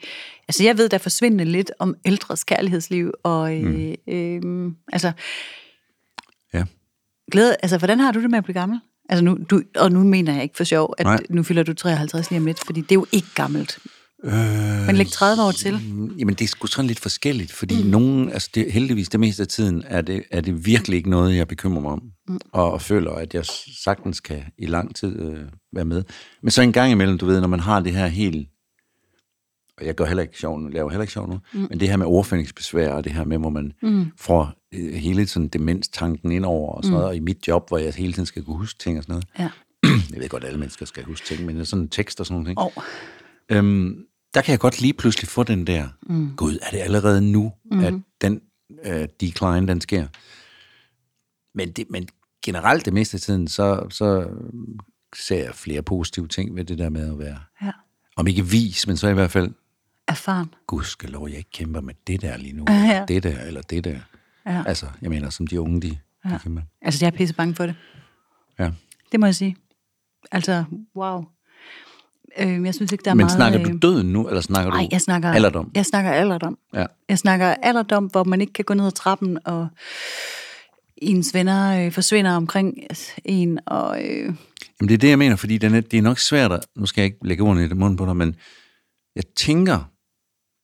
[0.47, 3.95] Altså, jeg ved, der forsvinder lidt om ældres kærlighedsliv, og øh,
[4.43, 4.67] mm.
[4.67, 5.11] øh, altså...
[6.53, 6.63] Ja.
[7.31, 8.79] Glæde, altså, hvordan har du det med at blive gammel?
[9.09, 11.19] Altså nu, du, og nu mener jeg ikke for sjov, at Nej.
[11.29, 13.79] nu fylder du 53 lige om lidt, fordi det er jo ikke gammelt.
[14.23, 15.73] Øh, Men læg 30 år til.
[16.17, 17.89] Jamen, det er sgu sådan lidt forskelligt, fordi mm.
[17.89, 21.35] nogen, altså det, heldigvis det meste af tiden, er det, er det virkelig ikke noget,
[21.35, 22.39] jeg bekymrer mig om, mm.
[22.51, 23.45] og, og føler, at jeg
[23.83, 25.39] sagtens kan i lang tid øh,
[25.73, 26.03] være med.
[26.43, 28.49] Men så en gang imellem, du ved, når man har det her helt,
[29.77, 31.67] og jeg gør heller ikke sjov nu, laver heller ikke sjov nu, mm.
[31.69, 34.05] men det her med overfændingsbesvær, og det her med, hvor man mm.
[34.17, 37.77] får øh, hele sådan demenstanken ind over, og sådan noget, og i mit job, hvor
[37.77, 39.27] jeg hele tiden skal kunne huske ting og sådan noget.
[39.39, 39.49] Ja.
[40.13, 42.57] Jeg ved godt, at alle mennesker skal huske ting, men sådan tekst og sådan noget.
[42.57, 42.83] Og,
[43.51, 46.33] Øhm, der kan jeg godt lige pludselig få den der, mm.
[46.37, 47.79] gud, er det allerede nu, mm.
[47.79, 48.41] at den
[48.83, 50.07] øh, decline, den sker?
[51.55, 52.07] Men, det, men
[52.45, 54.29] generelt det meste af tiden, så, så
[55.15, 57.71] ser jeg flere positive ting ved det der med at være, ja.
[58.15, 59.51] om ikke vis, men så i hvert fald,
[60.07, 60.53] Erfaren.
[60.67, 63.05] gud skal lov, jeg ikke kæmper med det der lige nu, Ja, ja.
[63.07, 63.99] det der, eller det der.
[64.45, 64.63] Ja.
[64.67, 66.29] Altså, jeg mener, som de unge, de, ja.
[66.29, 66.61] de kæmper.
[66.81, 67.75] Altså, jeg er pisse bange for det.
[68.59, 68.71] Ja.
[69.11, 69.55] Det må jeg sige.
[70.31, 70.63] Altså,
[70.95, 71.25] wow.
[72.37, 73.31] Øh, jeg synes ikke, der er Men meget...
[73.31, 75.71] snakker øh, du døden nu, eller snakker Nej, du jeg snakker alderdom?
[75.75, 76.57] Jeg snakker alderdom.
[76.73, 76.85] Ja.
[77.09, 79.67] Jeg snakker alderdom, hvor man ikke kan gå ned ad trappen, og
[80.97, 82.77] ens venner øh, forsvinder omkring
[83.25, 84.33] en, og øh,
[84.81, 86.85] Jamen det er det, jeg mener, fordi den er, det er nok svært at, nu
[86.85, 88.35] skal jeg ikke lægge ordene i det munden på dig, men
[89.15, 89.91] jeg tænker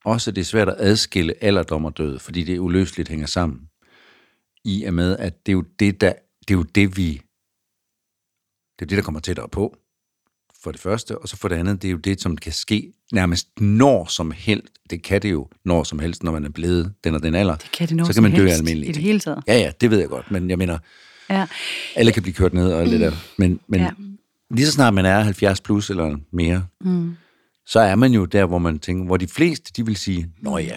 [0.04, 3.60] også, at det er svært at adskille alderdom og død, fordi det uløseligt hænger sammen.
[4.64, 6.12] I og med, at det er jo det, der,
[6.48, 7.12] det er jo det, vi,
[8.78, 9.76] det er det, der kommer tættere på,
[10.66, 12.92] for det første, og så for det andet, det er jo det, som kan ske
[13.12, 14.66] nærmest når som helst.
[14.90, 17.56] Det kan det jo når som helst, når man er blevet den og den alder.
[17.56, 18.88] det kan det noget så kan man dø almindeligt.
[18.88, 19.42] i det hele taget.
[19.48, 20.78] Ja, ja, det ved jeg godt, men jeg mener,
[21.30, 21.46] Ja.
[21.96, 23.12] alle kan blive kørt ned og det der.
[23.38, 23.90] Men, men Ja.
[24.50, 27.16] lige så snart man er 70 plus eller mere, mm.
[27.66, 30.58] så er man jo der, hvor man tænker, hvor de fleste, de vil sige, nå
[30.58, 30.76] ja,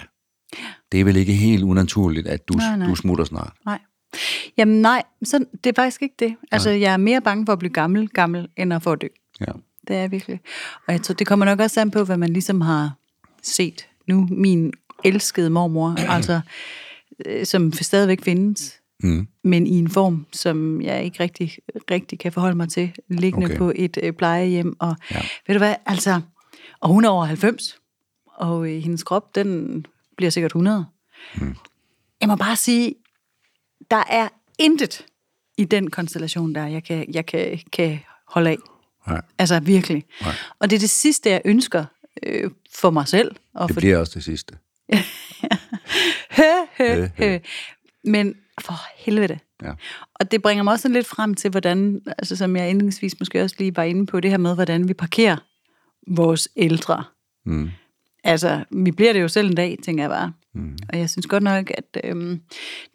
[0.91, 2.87] det er vel ikke helt unaturligt, at du, Nej, nej.
[2.87, 3.53] du smutter snart.
[3.65, 3.79] Nej.
[4.57, 6.35] Jamen nej, så det er faktisk ikke det.
[6.51, 9.07] Altså, jeg er mere bange for at blive gammel, gammel, end at få at dø.
[9.41, 9.51] Ja.
[9.89, 10.39] Det er virkelig.
[10.87, 12.91] Og jeg tror, det kommer nok også an på, hvad man ligesom har
[13.41, 13.87] set.
[14.07, 14.73] Nu min
[15.03, 16.41] elskede mormor, altså,
[17.25, 19.27] øh, som stadigvæk findes, Mm.
[19.43, 21.57] men i en form, som jeg ikke rigtig,
[21.91, 23.45] rigtig kan forholde mig til, liggende.
[23.45, 23.57] Okay.
[23.57, 24.75] på et øh, plejehjem.
[24.79, 25.21] Og Ja.
[25.47, 26.21] ved du hvad, altså,
[26.79, 27.77] og hun er over 90,
[28.25, 29.85] og øh, hendes krop, den
[30.17, 30.85] bliver sikkert 100.
[31.35, 31.55] Mm.
[32.21, 32.95] Jeg må bare sige,
[33.91, 34.27] der er
[34.59, 35.05] intet
[35.57, 38.57] i den konstellation, der jeg kan, jeg kan, kan holde af.
[39.09, 40.03] Nej, Altså virkelig.
[40.21, 40.33] Nej.
[40.59, 41.85] Og det er det sidste, jeg ønsker
[42.23, 43.35] øh, for mig selv.
[43.55, 44.55] Og det for bliver også det sidste.
[46.37, 46.43] hø,
[46.77, 47.37] hø, hø.
[48.03, 49.39] Men for helvede.
[49.63, 49.71] Ja.
[50.15, 53.55] Og det bringer mig også lidt frem til, hvordan, altså som jeg indledningsvis måske også
[53.59, 55.37] lige var inde på, det her med, hvordan vi parkerer
[56.07, 57.03] vores ældre.
[57.45, 57.69] Mm.
[58.23, 60.33] Altså, vi bliver det jo selv en dag, tænker jeg bare.
[60.53, 60.77] Mm.
[60.89, 62.41] Og jeg synes godt nok, at øhm,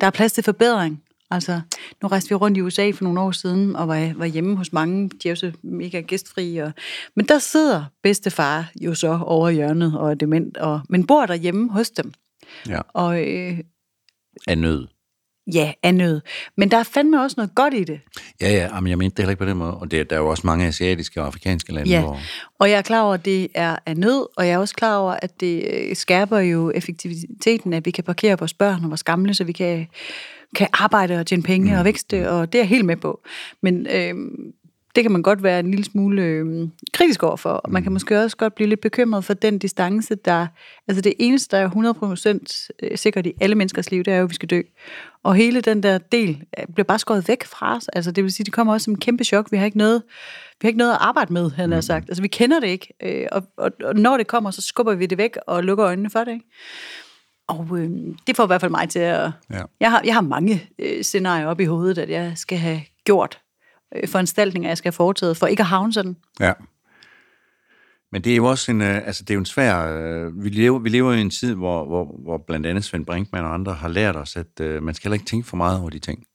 [0.00, 1.02] der er plads til forbedring.
[1.30, 1.60] Altså,
[2.02, 4.72] nu rejste vi rundt i USA for nogle år siden, og var, var hjemme hos
[4.72, 5.08] mange.
[5.22, 6.56] De er jo så mega gæstfri.
[6.56, 6.72] Og,
[7.16, 11.70] men der sidder bedstefar jo så over hjørnet og er dement, og, men bor derhjemme
[11.72, 12.12] hos dem.
[12.68, 12.80] Ja.
[12.88, 13.58] Og øh,
[14.46, 14.86] Af nød.
[15.54, 16.20] ja, er nød.
[16.56, 18.00] Men der er fandme også noget godt i det.
[18.40, 19.74] Ja, ja, men jeg mente det heller ikke på den måde.
[19.74, 22.18] Og det, der er jo også mange asiatiske og afrikanske lande, Ja, hvor...
[22.58, 24.96] og jeg er klar over, at det er af nød, og jeg er også klar
[24.96, 29.04] over, at det øh, skærper jo effektiviteten, at vi kan parkere vores børn og vores
[29.04, 29.86] gamle, så vi kan,
[30.54, 31.78] kan arbejde og tjene penge mm.
[31.78, 33.20] og vækste, og det er jeg helt med på.
[33.62, 34.14] Men øh,
[34.96, 38.20] det kan man godt være en lille smule øh, kritisk overfor, og man kan måske
[38.20, 40.46] også godt blive lidt bekymret for den distance, der...
[40.88, 44.30] Altså det eneste, der er 100% sikkert i alle menneskers liv, det er jo, at
[44.30, 44.60] vi skal dø.
[45.22, 47.88] Og hele den der del øh, bliver bare skåret væk fra os.
[47.88, 49.52] Altså det vil sige, det kommer også som en kæmpe chok.
[49.52, 50.02] Vi har ikke noget,
[50.60, 52.08] vi har ikke noget at arbejde med, han har sagt.
[52.08, 52.94] Altså vi kender det ikke.
[53.02, 56.10] øh, Og, og, og når det kommer, så skubber vi det væk og lukker øjnene
[56.10, 56.46] for det, ikke?
[57.48, 57.90] Og øh,
[58.26, 59.30] det får i hvert fald mig til at...
[59.50, 59.62] Ja.
[59.80, 63.40] Jeg, har, jeg har mange øh, scenarier op i hovedet, at jeg skal have gjort
[63.96, 66.16] øh, foranstaltninger, jeg skal have foretaget, for ikke at havne sådan.
[66.40, 66.52] Ja.
[68.12, 70.48] Men det er jo også en, øh, altså det er jo en svær, øh, vi
[70.48, 73.74] lever, vi lever i en tid, hvor, hvor, hvor blandt andet Svend Brinkmann og andre
[73.74, 76.26] har lært os, at øh, man skal heller ikke tænke for meget over de ting.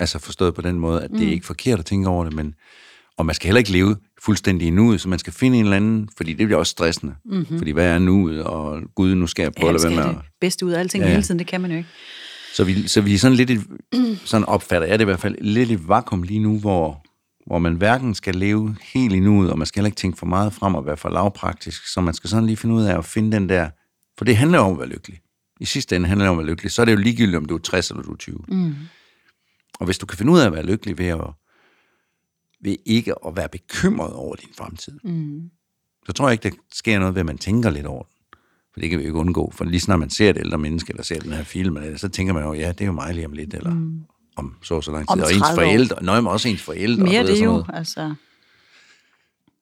[0.00, 2.54] Altså forstået på den måde, at det er ikke forkert at tænke over det, men
[3.18, 5.76] og man skal heller ikke leve fuldstændig i nuet, så man skal finde en eller
[5.76, 7.14] anden, fordi det bliver også stressende.
[7.24, 7.58] Mm-hmm.
[7.58, 10.14] Fordi hvad er nuet, og gud, nu skal jeg prøve Ja, at være med.
[10.14, 11.88] det bedste ud af alting Ja, hele tiden, det kan man jo ikke.
[12.54, 13.60] Så vi, så vi er sådan lidt, et,
[14.24, 17.02] sådan opfatter jeg det i hvert fald, lidt i vakuum lige nu, hvor,
[17.46, 20.26] hvor man hverken skal leve helt i nuet, og man skal heller ikke tænke for
[20.26, 23.04] meget frem og være for lavpraktisk, så man skal sådan lige finde ud af at
[23.04, 23.68] finde den der,
[24.18, 25.18] for det handler om at være lykkelig.
[25.60, 27.44] I sidste ende handler det om at være lykkelig, så er det jo ligegyldigt, om
[27.44, 28.38] du er 60 eller du er 20.
[28.48, 28.74] Mm.
[29.80, 31.20] Og hvis du kan finde ud af at være lykkelig ved, at,
[32.60, 35.50] ved ikke at være bekymret over din fremtid, mm.
[36.06, 38.12] så tror jeg ikke, der sker noget ved, at man tænker lidt over den.
[38.72, 39.52] For det kan vi jo ikke undgå.
[39.54, 42.08] For lige snart man ser et ældre menneske, eller ser den her film, eller, så
[42.08, 44.00] tænker man jo, ja, det er jo mig lige om lidt, eller mm.
[44.36, 45.22] om så og så lang tid.
[45.22, 45.64] Og ens 30 år.
[45.64, 47.04] forældre, nøj, men også ens forældre.
[47.04, 47.66] Mere og det sådan jo, noget.
[47.74, 48.14] altså.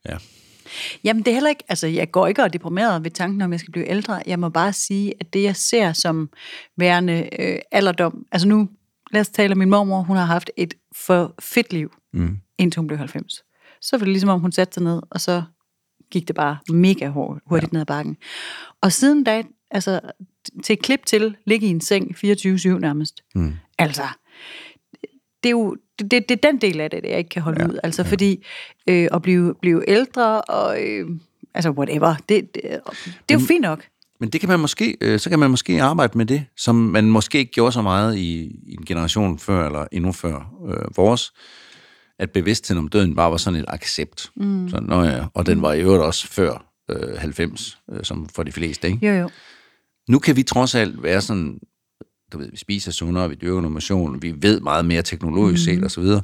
[0.08, 0.16] Ja.
[1.04, 3.52] Jamen, det er heller ikke, altså, jeg går ikke og er deprimeret ved tanken om,
[3.52, 4.22] jeg skal blive ældre.
[4.26, 6.30] Jeg må bare sige, at det, jeg ser som
[6.76, 8.68] værende øh, alderdom, altså nu,
[9.10, 10.74] lad os tale om min mormor, hun har haft et
[11.06, 12.38] for fedt liv, mm.
[12.58, 13.44] Indtil hun blev 90.
[13.80, 15.42] Så var det ligesom, om hun satte sig ned, og så
[16.10, 17.74] gik det bare mega hurtigt, hurtigt ja.
[17.74, 18.16] ned ad bakken.
[18.80, 20.00] Og siden da, altså,
[20.62, 23.24] til klip til, ligge i en seng 24-7 nærmest.
[23.34, 23.52] Mm.
[23.78, 24.02] Altså,
[25.42, 27.62] det er jo det, det, det er den del af det, jeg ikke kan holde
[27.62, 27.78] ja, ud.
[27.82, 28.10] Altså ja.
[28.10, 28.44] fordi
[28.86, 31.10] øh, at blive, blive ældre og øh,
[31.54, 32.62] altså whatever, det, det,
[33.28, 33.84] det er jo fint nok.
[34.20, 37.10] Men det kan man måske, øh, så kan man måske arbejde med det, som man
[37.10, 41.32] måske ikke gjorde så meget i, i en generation før, eller endnu før øh, vores,
[42.18, 44.30] at bevidstheden om døden bare var sådan et accept.
[44.36, 44.68] Mm.
[44.68, 48.42] Så, nå ja, og den var i øvrigt også før øh, 90, øh, som for
[48.42, 49.06] de fleste, ikke?
[49.06, 49.30] Jo, jo.
[50.08, 51.58] Nu kan vi trods alt være sådan,
[52.32, 55.90] du ved, vi spiser sundere, vi dyrker motion, vi ved meget mere teknologisk set, og
[55.90, 56.22] så videre.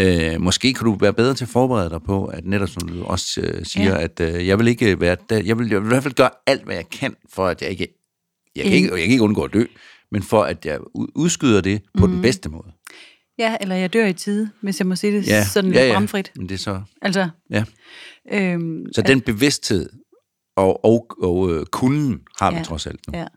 [0.00, 3.04] Øh, måske kan du være bedre til at forberede dig på, at netop som du
[3.04, 4.02] også øh, siger, ja.
[4.02, 6.64] at øh, jeg vil ikke være, jeg, vil, jeg vil i hvert fald gøre alt,
[6.64, 7.88] hvad jeg kan, for at jeg ikke,
[8.56, 9.64] jeg kan, ikke, jeg kan ikke undgå at dø,
[10.12, 12.12] men for at jeg ud- udskyder det på mm.
[12.12, 12.72] den bedste måde.
[13.38, 15.88] Ja, eller jeg dør i tide, hvis jeg må sige det Ja, sådan ja, lidt
[15.88, 15.92] ja.
[15.94, 16.32] bramfrit.
[16.36, 17.64] Men det er så, Altså, ja.
[18.32, 19.88] øhm, Så den bevidsthed
[20.56, 22.62] og, og, og øh, kunden har vi Ja.
[22.62, 23.12] trods alt nu.
[23.18, 23.18] ja.
[23.18, 23.28] Jeg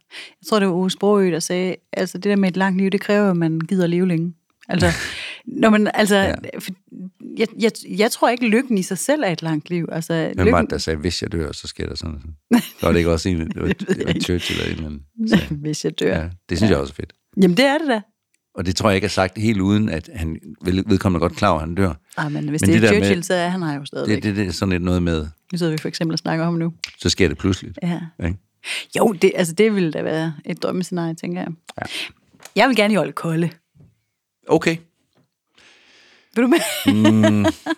[0.50, 3.02] tror, det var Ove Sprogø, der sagde, altså det der med et langt liv, det
[3.02, 4.34] kræver, at man gider leve længe.
[4.70, 4.88] Altså,
[5.62, 6.28] når man, altså, Ja.
[6.28, 6.60] ja.
[7.38, 9.88] jeg, jeg, jeg tror ikke, lykken i sig selv er et langt liv.
[9.92, 12.22] Altså, Hvem var lykken, det, der sagde, hvis jeg dør, så sker der sådan og
[12.22, 12.62] sådan?
[12.80, 14.14] Så var det ikke også en, det var, Det var.
[14.14, 15.30] Churchill eller en eller anden.
[15.30, 15.56] sagde.
[15.56, 16.18] hvis jeg dør.
[16.18, 16.74] Ja, det synes ja.
[16.76, 17.14] jeg også er fedt.
[17.42, 18.02] Jamen, det er det da.
[18.56, 21.60] Og det tror jeg ikke er sagt helt uden, at han vedkommende godt klar at
[21.60, 21.94] han dør.
[22.18, 23.86] Ah, men hvis Men det det er der med- Churchill, så er han her jo
[23.86, 24.16] stadigvæk.
[24.16, 26.46] Det, det, det er sådan lidt noget med, Nu sidder vi for eksempel og snakker
[26.46, 26.74] om nu.
[27.00, 27.80] så sker det pludseligt.
[27.84, 28.00] Ja.
[28.26, 28.38] Ikke?
[28.98, 31.50] Jo, det, altså, det ville da være et drømmescenarie, tænker jeg.
[31.82, 31.86] Ja.
[32.56, 33.50] Jeg vil gerne i Olle Kolde.
[34.48, 34.78] Okay,
[36.36, 36.60] Vil du med?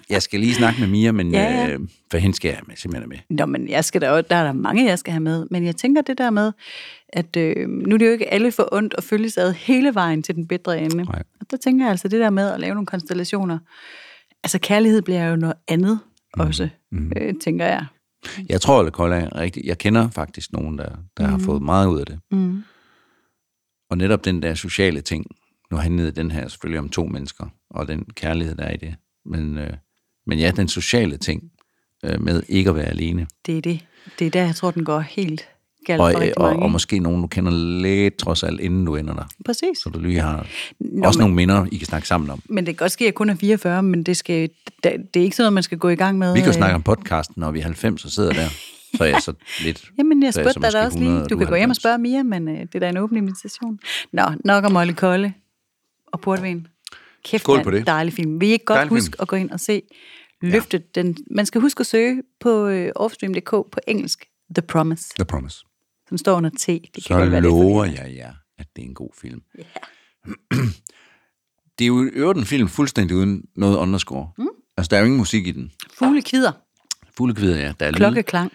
[0.10, 1.70] jeg skal lige snakke med Mia, men Ja, ja.
[1.74, 1.80] Øh,
[2.12, 3.18] for hende skal jeg med, simpelthen med.
[3.38, 5.48] Nå, men jeg skal da, også- der er der mange, jeg skal have med.
[5.52, 6.52] Men jeg tænker det der med,
[7.10, 10.24] at øh, nu er det jo ikke alle for ondt at følges ad hele vejen
[10.24, 10.96] til den bedre ende.
[11.04, 11.24] Nej.
[11.42, 13.58] Og der tænker jeg altså det der med at lave nogle konstellationer.
[14.44, 16.00] Altså kærlighed bliver jo noget andet
[16.34, 17.12] også, mm.
[17.18, 17.86] øh, tænker jeg.
[18.50, 19.66] Jeg tror, at Kold er rigtigt.
[19.66, 21.32] Jeg kender faktisk nogen, der, der mm.
[21.32, 22.20] har fået meget ud af det.
[22.32, 22.64] Mm.
[23.90, 25.26] Og netop den der sociale ting,
[25.72, 28.96] nu handlede den her selvfølgelig om to mennesker, og den kærlighed, der er i det.
[29.26, 29.74] Men, øh,
[30.28, 31.44] men ja, den sociale ting
[32.06, 33.28] øh, med ikke at være alene.
[33.46, 33.80] Det er det.
[34.20, 35.48] Det er der, jeg tror, den går helt
[35.86, 36.64] galt Og, for øh, rigtig og, mange.
[36.64, 37.52] og måske nogen, du kender
[37.82, 39.24] lidt trods alt, inden du ender der.
[39.46, 39.78] Præcis.
[39.84, 40.48] Så du lige har
[40.80, 42.42] Nå, også men- nogle minder, I kan snakke sammen om.
[42.50, 44.50] Men det kan godt ske, at jeg kun er 44, men det, skal,
[44.84, 46.34] det, er ikke sådan noget, man skal gå i gang med.
[46.34, 48.48] Vi kan jo øh, snakke om podcasten, når vi er 90 og sidder der.
[48.98, 49.86] Så er jeg så lidt...
[49.98, 51.08] Jamen, jeg spurgte dig da også lige.
[51.08, 51.78] 100, og Du er kan gå hjem og 90.
[51.78, 53.80] spørge Mia, men øh, det er da en åben invitation.
[54.14, 55.34] Nå, nok om Olle Kolle
[56.08, 56.68] og portvin.
[57.24, 57.88] Kæft, Skål på det.
[57.88, 58.42] dejlig film.
[58.42, 58.96] Vil I ikke godt Dejlig film.
[58.98, 59.82] huske at gå ind og se
[60.42, 61.02] løftet ja.
[61.02, 61.18] den?
[61.32, 64.26] Man skal huske at søge på øh, offstream.dk på engelsk.
[64.56, 65.58] The Promise, The Promise.
[66.10, 66.66] som står under T.
[66.68, 68.02] Det kan Så være, det er lover forvirrende.
[68.02, 69.42] jeg jer, at det er en god film.
[69.58, 69.64] Ja.
[71.80, 74.32] Det er jo i øvrigt en film fuldstændig uden noget underscore.
[74.38, 74.48] Mm.
[74.78, 75.72] Altså, der er jo ingen musik i den.
[75.94, 76.52] Fugle kvider,
[77.18, 77.74] Fuglekvider, ja.
[77.80, 77.98] Der er lyd.
[77.98, 78.52] klokkeklang.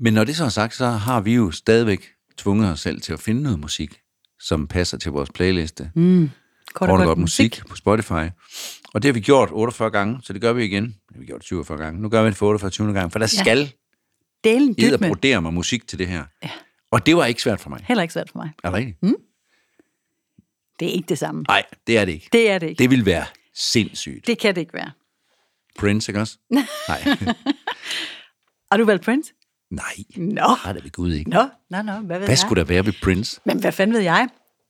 [0.00, 3.12] Men når det så er sagt, så har vi jo stadigvæk tvunget os selv til
[3.12, 4.00] at finde noget musik,
[4.40, 5.90] som passer til vores playliste.
[5.94, 6.30] Mm.
[6.74, 8.28] Kort Kort og godt musik på Spotify.
[8.94, 10.84] Og det har vi gjort 48 gange, så det gør vi igen.
[10.84, 12.00] Det har vi gjort 47 gange.
[12.02, 13.42] Nu gør vi det for 48 20 gange, for der Ja.
[13.42, 13.72] skal
[14.44, 14.98] Delen med.
[15.08, 16.24] brodere mig musik til det her.
[16.42, 16.50] Ja.
[16.90, 17.80] Og det var ikke svært for mig.
[17.88, 18.50] Heller ikke svært for mig.
[18.64, 19.02] Er det rigtigt?
[19.02, 19.14] Mm.
[20.80, 21.44] Det er ikke det samme.
[21.48, 22.28] Nej, det er det ikke.
[22.32, 22.78] Det er det ikke.
[22.78, 23.24] Det vil være
[23.54, 24.26] sindssygt.
[24.26, 24.90] Det kan det ikke være.
[25.78, 26.38] Prince, ikke også?
[26.50, 26.64] Nej.
[28.70, 29.32] Har du valgt Prince?
[29.74, 30.42] Nej, Nå.
[30.42, 31.30] har det ved Gud ikke.
[31.30, 31.92] Nå, nå, nå.
[31.92, 32.38] Hvad ved Hvad jeg?
[32.38, 33.40] skulle der være ved Prince?
[33.44, 34.28] Men hvad fanden ved jeg?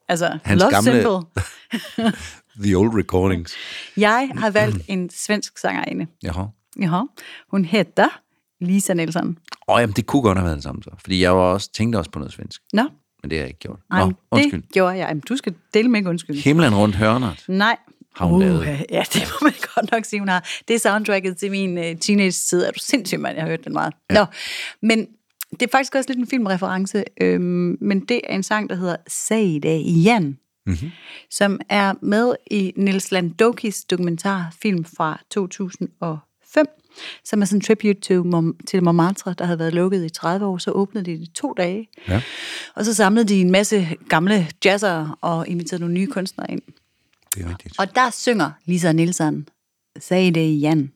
[0.08, 2.12] Altså, Hans Love gamle- Simple.
[2.64, 3.52] The Old Recordings.
[3.96, 6.06] Jeg har valgt en svensk sangerinde.
[6.22, 6.42] Jaha.
[6.80, 7.00] Jaha.
[7.50, 8.08] Hun hedder
[8.60, 9.38] Lisa Nielsen.
[9.68, 10.90] Åh, jamen, det kunne godt have været det samme så.
[10.98, 12.62] Fordi jeg var også, tænkte også på noget svensk.
[12.72, 12.82] Nå,
[13.22, 13.78] Men det har jeg ikke gjort.
[13.90, 14.62] Ej, Nå, undskyld.
[14.62, 15.06] det gjorde jeg.
[15.08, 16.36] Jamen, du skal dele med ikke undskyld.
[16.36, 17.44] Himlen rundt hørnet.
[17.48, 17.76] Nej.
[18.16, 18.86] Har hun lavet.
[18.90, 20.48] Ja, det må man godt nok sige, hun har.
[20.68, 22.62] Det er soundtracket til min uh, teenage-tid.
[22.64, 23.34] Er du sindssyg, mand?
[23.34, 23.92] Jeg har hørt den meget.
[24.10, 24.14] Ja.
[24.14, 24.24] Nå,
[24.82, 25.06] men
[25.50, 28.96] det er faktisk også lidt en filmreference, øhm, men det er en sang, der hedder
[29.08, 30.90] Sag det igen, mm-hmm.
[31.30, 36.66] som er med i Nils Landokis dokumentarfilm fra 2005,
[37.24, 40.46] som er sådan en tribute til, Mom, til Montmartre, der havde været lukket i 30
[40.46, 40.58] år.
[40.58, 42.22] Så åbnede de det i to dage, Ja.
[42.74, 46.62] og så samlede de en masse gamle jazzere og inviterede nogle nye kunstnere ind.
[47.34, 47.78] Det er rigtigt.
[47.78, 49.48] Og der synger Lisa Nielsen,
[49.98, 50.92] Sag det igen.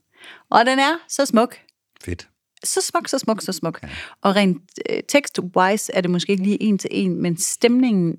[0.50, 1.56] Og den er så smuk.
[2.00, 2.28] Fedt.
[2.64, 3.80] så smuk, så smuk, så smuk.
[3.82, 3.88] Ja.
[4.22, 8.16] Og rent øh, text-wise er det måske ikke lige en til en, men stemningen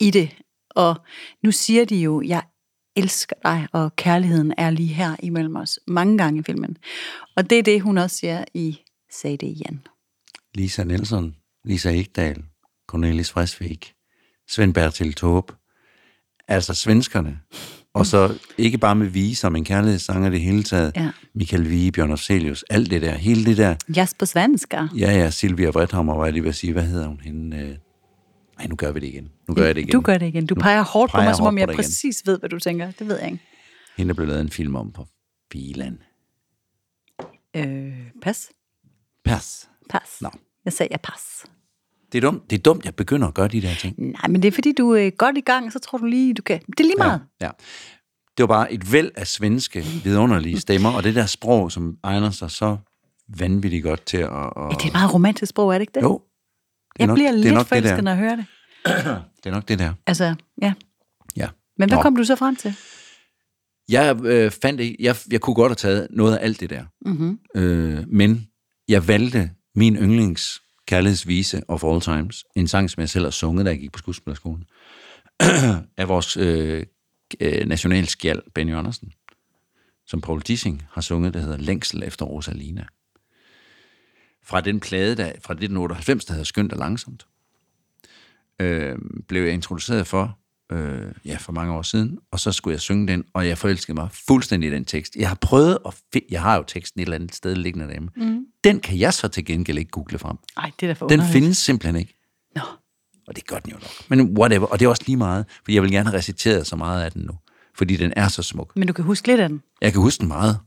[0.00, 0.36] i det,
[0.70, 0.96] og
[1.42, 2.42] nu siger de jo, jeg
[2.96, 6.76] elsker dig, og kærligheden er lige her imellem os, mange gange i filmen.
[7.36, 8.80] Og det er det, hun også siger i
[9.12, 9.86] Sag det igen.
[10.54, 12.44] Lisa Nelson, Lisa Ekdal,
[12.88, 13.94] Cornelis Fresvik,
[14.48, 15.54] Svend Bertil Taube,
[16.48, 17.38] altså svenskerne,
[17.94, 20.92] og så ikke bare med vise, men kærlighedssanger det hele taget.
[20.96, 21.10] Ja.
[21.34, 23.74] Michael Vige, Bjørn Afzelius, alt det der, hele det der.
[23.96, 24.86] Jasper Svenska.
[24.96, 27.56] Ja, ja, Silvia Vredhammer, var jeg lige ved at sige, hvad hedder hun hende?
[27.56, 27.76] Øh...
[28.58, 29.28] Nej, nu gør vi det igen.
[29.48, 29.92] Nu gør jeg det igen.
[29.92, 30.46] Du gør det igen.
[30.46, 31.78] Du peger hårdt på peger mig, som om på jeg dig igen.
[31.84, 32.90] præcis ved, hvad du tænker.
[32.90, 33.44] Det ved jeg ikke.
[33.96, 35.06] Hende blevet lavet en film om på
[35.50, 35.98] Biland.
[37.56, 37.92] Øh,
[38.22, 38.48] pas.
[39.24, 39.68] Pas.
[39.90, 40.20] Pas.
[40.20, 40.30] Nå.
[40.64, 41.44] Jeg sagde, jeg pas.
[42.12, 43.94] Det er dumt, det er dumt, jeg begynder at gøre de der ting.
[43.98, 46.42] Nej, men det er fordi, du er godt i gang, så tror du lige, du
[46.42, 46.60] kan.
[46.66, 47.20] Det er lige meget.
[47.40, 47.50] Ja, ja.
[48.36, 52.30] Det var bare et væld af svenske, vidunderlige stemmer, og det der sprog, som egner
[52.30, 52.76] sig så
[53.38, 54.24] vanvittigt godt til at...
[54.24, 56.02] at Ja, det er et meget romantisk sprog, er det ikke det?
[56.02, 56.22] jo,
[56.92, 58.46] det jeg nok, bliver det lidt forelsket, når jeg hører det.
[59.44, 59.92] Det er nok det der.
[60.06, 60.72] Altså, ja.
[61.36, 61.48] Ja.
[61.78, 62.02] Men hvad Nå.
[62.02, 62.74] kom du så frem til?
[63.88, 66.84] Jeg øh, fandt ikke, jeg, jeg kunne godt have taget noget af alt det der.
[67.06, 67.38] Mm-hmm.
[67.54, 68.46] Øh, men
[68.88, 72.44] jeg valgte min yndlings kærlighedsvise of all times.
[72.54, 74.64] En sang, som jeg selv har sunget, da jeg gik på skuespillerskolen.
[75.96, 76.86] af vores øh,
[77.40, 79.12] øh, nationalskjald, Benny Andersen.
[80.06, 82.86] Som Paul Dissing har sunget, der hedder Længsel efter Rosalina.
[84.42, 87.26] Fra den plade, der, fra 1998, der hedder Skønt og Langsomt,
[88.60, 88.96] øh,
[89.28, 90.38] blev jeg introduceret for,
[90.72, 93.94] øh, ja, for mange år siden, og så skulle jeg synge den, og jeg forelskede
[93.94, 95.16] mig fuldstændig i den tekst.
[95.16, 98.08] Jeg har prøvet at finde, jeg har jo teksten et eller andet sted liggende derhjemme.
[98.16, 98.44] Mm.
[98.64, 100.36] Den kan jeg så til gengæld ikke google frem.
[100.56, 101.32] Ej, det er da for Den underligt.
[101.32, 102.14] findes simpelthen ikke.
[102.56, 102.62] Nå.
[103.28, 103.90] Og det gør den jo nok.
[104.08, 106.76] Men whatever, og det er også lige meget, fordi jeg vil gerne have reciteret så
[106.76, 107.32] meget af den nu,
[107.74, 108.76] fordi den er så smuk.
[108.76, 109.62] Men du kan huske lidt af den.
[109.80, 110.58] Jeg kan huske den meget.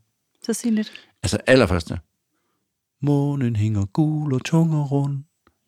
[0.44, 0.92] Så sig lidt.
[1.24, 2.00] Altså allerførste.
[3.02, 5.24] Månen hænger gul og tung og rund,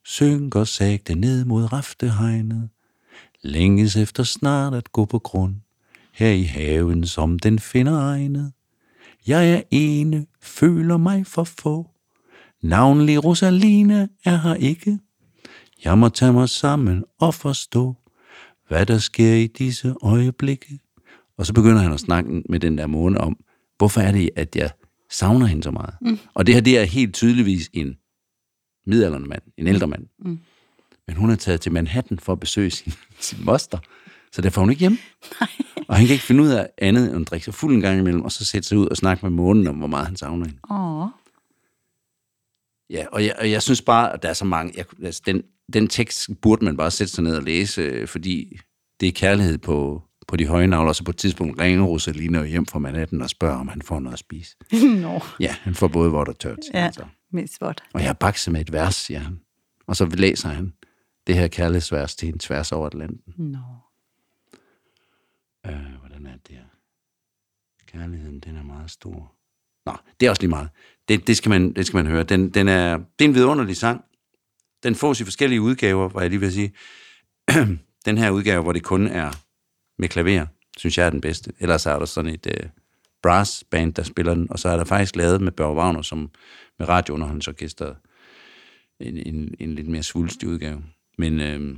[0.05, 2.69] synker sagte ned mod raftehegnet,
[3.43, 5.55] længes efter snart at gå på grund,
[6.13, 8.51] her i haven som den finder egnet.
[9.27, 11.89] Jeg er ene, føler mig for få,
[12.61, 14.99] navnlig Rosaline er her ikke.
[15.83, 17.95] Jeg må tage mig sammen og forstå,
[18.67, 20.79] hvad der sker i disse øjeblikke.
[21.37, 23.37] Og så begynder han at snakke med den der måne om,
[23.77, 24.71] hvorfor er det, at jeg
[25.09, 25.93] savner hende så meget.
[26.01, 26.19] Mm.
[26.33, 27.97] Og det her, det er helt tydeligvis en
[28.85, 30.05] midaldrende mand, en ældre mand.
[30.19, 30.39] Mm.
[31.07, 33.77] Men hun er taget til Manhattan for at besøge sin, sin moster,
[34.31, 34.97] så derfor er hun ikke hjemme.
[35.39, 35.49] Nej.
[35.87, 37.99] Og han kan ikke finde ud af andet end at drikke sig fuld en gang
[37.99, 40.45] imellem, og så sætte sig ud og snakke med månen om, hvor meget han savner
[40.45, 40.59] hende.
[40.71, 41.07] Åh.
[42.89, 44.73] Ja, og jeg, og jeg synes bare, at der er så mange...
[44.77, 45.43] Jeg, altså, den,
[45.73, 48.57] den tekst burde man bare sætte sig ned og læse, øh, fordi
[48.99, 52.45] det er kærlighed på, på de høje navler, og så på et tidspunkt ringer Rosalina
[52.45, 54.55] hjem fra Manhattan og spørger, om han får noget at spise.
[55.01, 55.19] Nå.
[55.39, 57.05] Ja, han får både vådt og tørt, Ja, han så.
[57.31, 57.83] mest vådt.
[57.93, 59.39] Og jeg har bakset med et vers, siger han.
[59.87, 60.73] Og så læser han
[61.27, 63.33] det her kærlighedsvers til en tværs over Atlanten.
[63.37, 63.59] Nå.
[65.65, 66.63] Øh, hvordan er det her?
[67.87, 69.35] Kærligheden, den er meget stor.
[69.85, 70.69] Nå, det er også lige meget.
[71.07, 72.23] Det, det, skal, man, det skal man høre.
[72.23, 74.05] Den, den er, det er en vidunderlig sang.
[74.83, 76.73] Den fås i forskellige udgaver, var jeg lige ved at sige.
[78.05, 79.31] den her udgave, hvor det kun er
[79.97, 80.45] med klaver,
[80.77, 81.53] synes jeg er den bedste.
[81.59, 82.69] Ellers er der sådan et uh,
[83.23, 86.31] brass band, der spiller den, og så er der faktisk lavet med Børge Wagner, som
[86.79, 87.95] med radiounderholdningsorkestret,
[88.99, 90.83] en, en, en lidt mere svulstig udgave.
[91.17, 91.77] Men øh,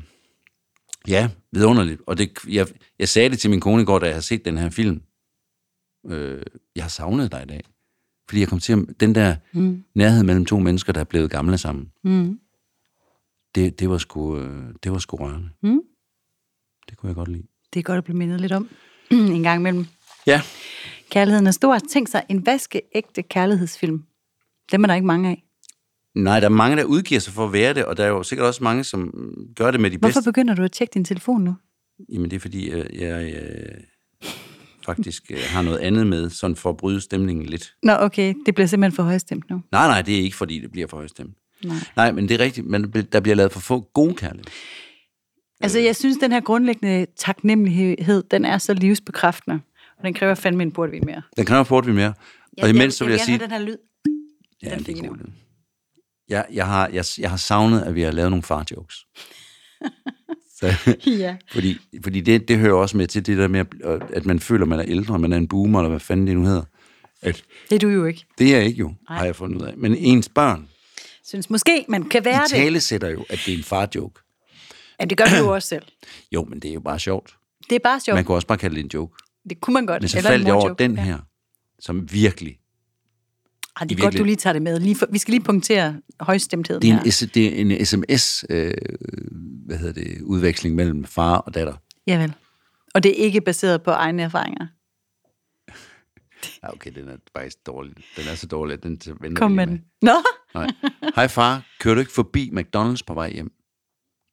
[1.07, 2.01] ja, vidunderligt.
[2.07, 2.67] Og det, jeg,
[2.99, 5.01] jeg sagde det til min kone i går, da jeg har set den her film.
[6.07, 6.43] Øh,
[6.75, 7.61] jeg har savnet dig i dag.
[8.29, 9.83] Fordi jeg kom til at, den der mm.
[9.95, 12.39] nærhed mellem to mennesker, der er blevet gamle sammen, Mm.
[13.55, 15.49] det, det, var sgu, øh, det var sgu rørende.
[15.63, 15.81] Mm.
[16.89, 17.47] Det kunne jeg godt lide.
[17.73, 18.69] Det er godt at blive mindet lidt om
[19.11, 19.85] en gang imellem.
[20.27, 20.41] Ja,
[21.09, 21.79] Kærligheden er stor.
[21.79, 24.03] Tænk sig, en vaskeægte kærlighedsfilm.
[24.71, 25.43] Dem er der ikke mange af.
[26.15, 28.23] Nej, der er mange, der udgiver sig for at være det, og der er jo
[28.23, 29.13] sikkert også mange, som
[29.55, 30.29] gør det med de Hvorfor bedste.
[30.31, 31.55] begynder du at tjekke din telefon nu?
[32.09, 33.41] Jamen, det er fordi, jeg, jeg, jeg
[34.85, 37.73] faktisk øh, har noget andet med, sådan for at bryde stemningen lidt.
[37.83, 38.33] Nå, okay.
[38.45, 39.61] Det bliver simpelthen for højstemt nu.
[39.71, 41.37] Nej, nej, det er ikke, fordi det bliver for højstemt.
[41.65, 41.75] Nej.
[41.95, 44.45] Nej, men det er rigtigt, men der bliver lavet for få gode kærlighed.
[45.61, 49.59] Altså, jeg synes, den her grundlæggende taknemmelighed, den er så livsbekræftende.
[49.97, 51.21] Og den kræver fandme en portvin mere.
[51.37, 52.13] Den kræver portvin mere.
[52.61, 53.39] Og imens så vil jeg, sige...
[53.39, 53.77] gerne have den her lyd.
[54.63, 55.07] Ja, den det er fine.
[55.07, 55.19] cool.
[56.29, 58.95] Jeg, jeg, har, jeg, jeg har savnet, at vi har lavet nogle far-jokes.
[60.59, 60.73] Så,
[61.07, 61.35] Ja.
[61.51, 63.65] fordi fordi det, det hører også med til det der med,
[64.13, 66.35] at- man føler, at man er ældre, man er en boomer, eller hvad fanden det
[66.35, 66.63] nu hedder.
[67.21, 68.25] At Det er du jo ikke.
[68.37, 69.73] det er jeg ikke jo, har jeg fundet ud af.
[69.77, 70.67] Men ens børn,
[71.23, 72.49] Synes måske, man kan være de det.
[72.49, 74.21] tale sætter jo, at det er en far-joke.
[74.99, 75.83] Ja, det gør du jo også selv.
[76.31, 77.35] Jo, men det er jo bare sjovt.
[77.69, 78.15] Det er bare sjovt.
[78.15, 79.15] Man kunne også bare kalde det en joke.
[79.49, 80.01] Det kunne man godt.
[80.01, 81.03] Men så Eller faldt jeg over den Ja.
[81.03, 81.17] her,
[81.79, 82.57] som virkelig
[83.79, 84.79] Ej, det er godt, du lige tager det med.
[84.79, 87.03] Lige for, vi skal lige punktere højstemtheden Det er her.
[87.03, 88.73] en, S- det er en sms, øh,
[89.65, 91.73] hvad hedder det, udveksling mellem far og datter.
[92.07, 92.33] Javel.
[92.93, 94.67] Og det er ikke baseret på egne erfaringer.
[96.63, 97.93] Ja, okay, den er faktisk dårlig.
[98.17, 99.81] Den er så dårlig, at den venter Kom med den.
[100.01, 100.11] Nå,
[100.53, 100.67] Nej.
[101.15, 103.51] Hej far, kører du ikke forbi McDonald's på vej hjem?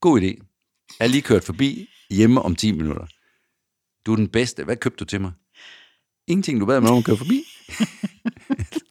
[0.01, 0.25] God idé.
[1.01, 3.07] Jeg er lige kørt forbi hjemme om 10 minutter.
[4.07, 4.65] Du er den bedste.
[4.65, 5.33] Hvad købte du til mig?
[6.27, 7.45] Ingenting, du bad mig om at køre forbi.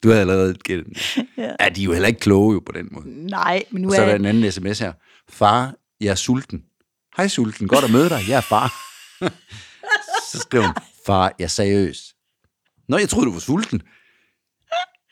[0.02, 0.96] du havde allerede gættet den.
[1.36, 1.50] Ja.
[1.60, 3.26] Ja, de er jo heller ikke kloge jo på den måde.
[3.26, 4.92] nej, men nu Og så er der er en anden sms her.
[5.28, 6.64] Far, jeg er sulten.
[7.16, 8.20] Hej sulten, godt at møde dig.
[8.28, 8.72] Jeg er far.
[10.32, 10.74] så skriver hun,
[11.06, 12.14] far, jeg er seriøs.
[12.88, 13.82] Nå, jeg troede, du var sulten.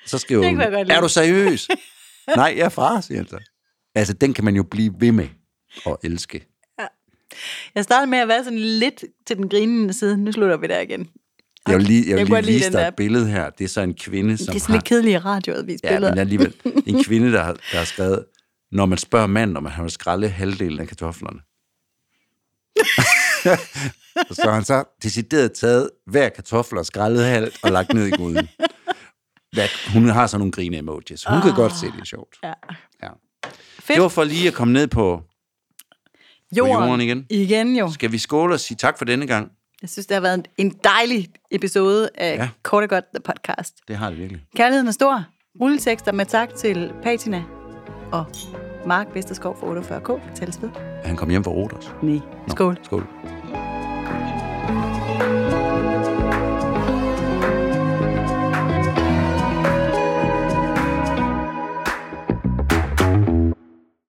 [0.07, 0.61] Så skriver hun,
[0.91, 1.69] er du seriøs?
[2.37, 3.39] Nej, jeg er far, siger han så.
[3.95, 5.29] Altså, den kan man jo blive ved med
[5.87, 6.47] at elske.
[7.75, 10.17] Jeg startede med at være sådan lidt til den grinende side.
[10.19, 11.11] Nu slutter vi der igen.
[11.71, 13.51] Jeg vil lige, jeg Jeg vil godt lige vise dig et billede her.
[13.51, 14.77] Det er så en kvinde, som Det er sådan har...
[14.79, 16.13] lidt kedeligt radio at vise Ja, billeder.
[16.13, 16.55] men alligevel.
[16.87, 18.25] En kvinde, der har, der har skrevet,
[18.73, 21.41] når man spørger manden, om han vil skralde halvdelen af kartoflerne.
[24.43, 28.49] så han så decideret taget hver kartoffel og skrællet halvt og lagt ned i gryden.
[29.53, 31.25] Hvad, hun har sådan nogle grine emojis.
[31.25, 32.37] Hun kan godt se, det er sjovt.
[32.43, 32.53] Ja.
[33.03, 33.09] Ja.
[33.81, 33.89] Fedt.
[33.97, 35.23] Det var for lige at komme ned på,
[36.57, 37.27] Jorden, jorden igen.
[37.31, 37.91] Igen jo.
[37.93, 39.53] skal vi skåle og sige tak for denne gang?
[39.83, 42.49] Jeg synes, det har været en- en dejlig episode af Ja.
[42.63, 43.75] Kort og Godt The Podcast.
[43.89, 44.43] Det har det virkelig.
[44.57, 45.25] Kærligheden er stor.
[45.61, 47.45] Rulletekster med tak til Patina
[48.13, 48.25] og
[48.87, 50.21] Mark Vesterskov for 48K.
[50.35, 50.69] Tales ved.
[51.05, 51.91] Han kom hjem fra Rodos.
[52.03, 52.19] Nej.
[52.49, 52.79] Skål.
[52.83, 53.07] Skål.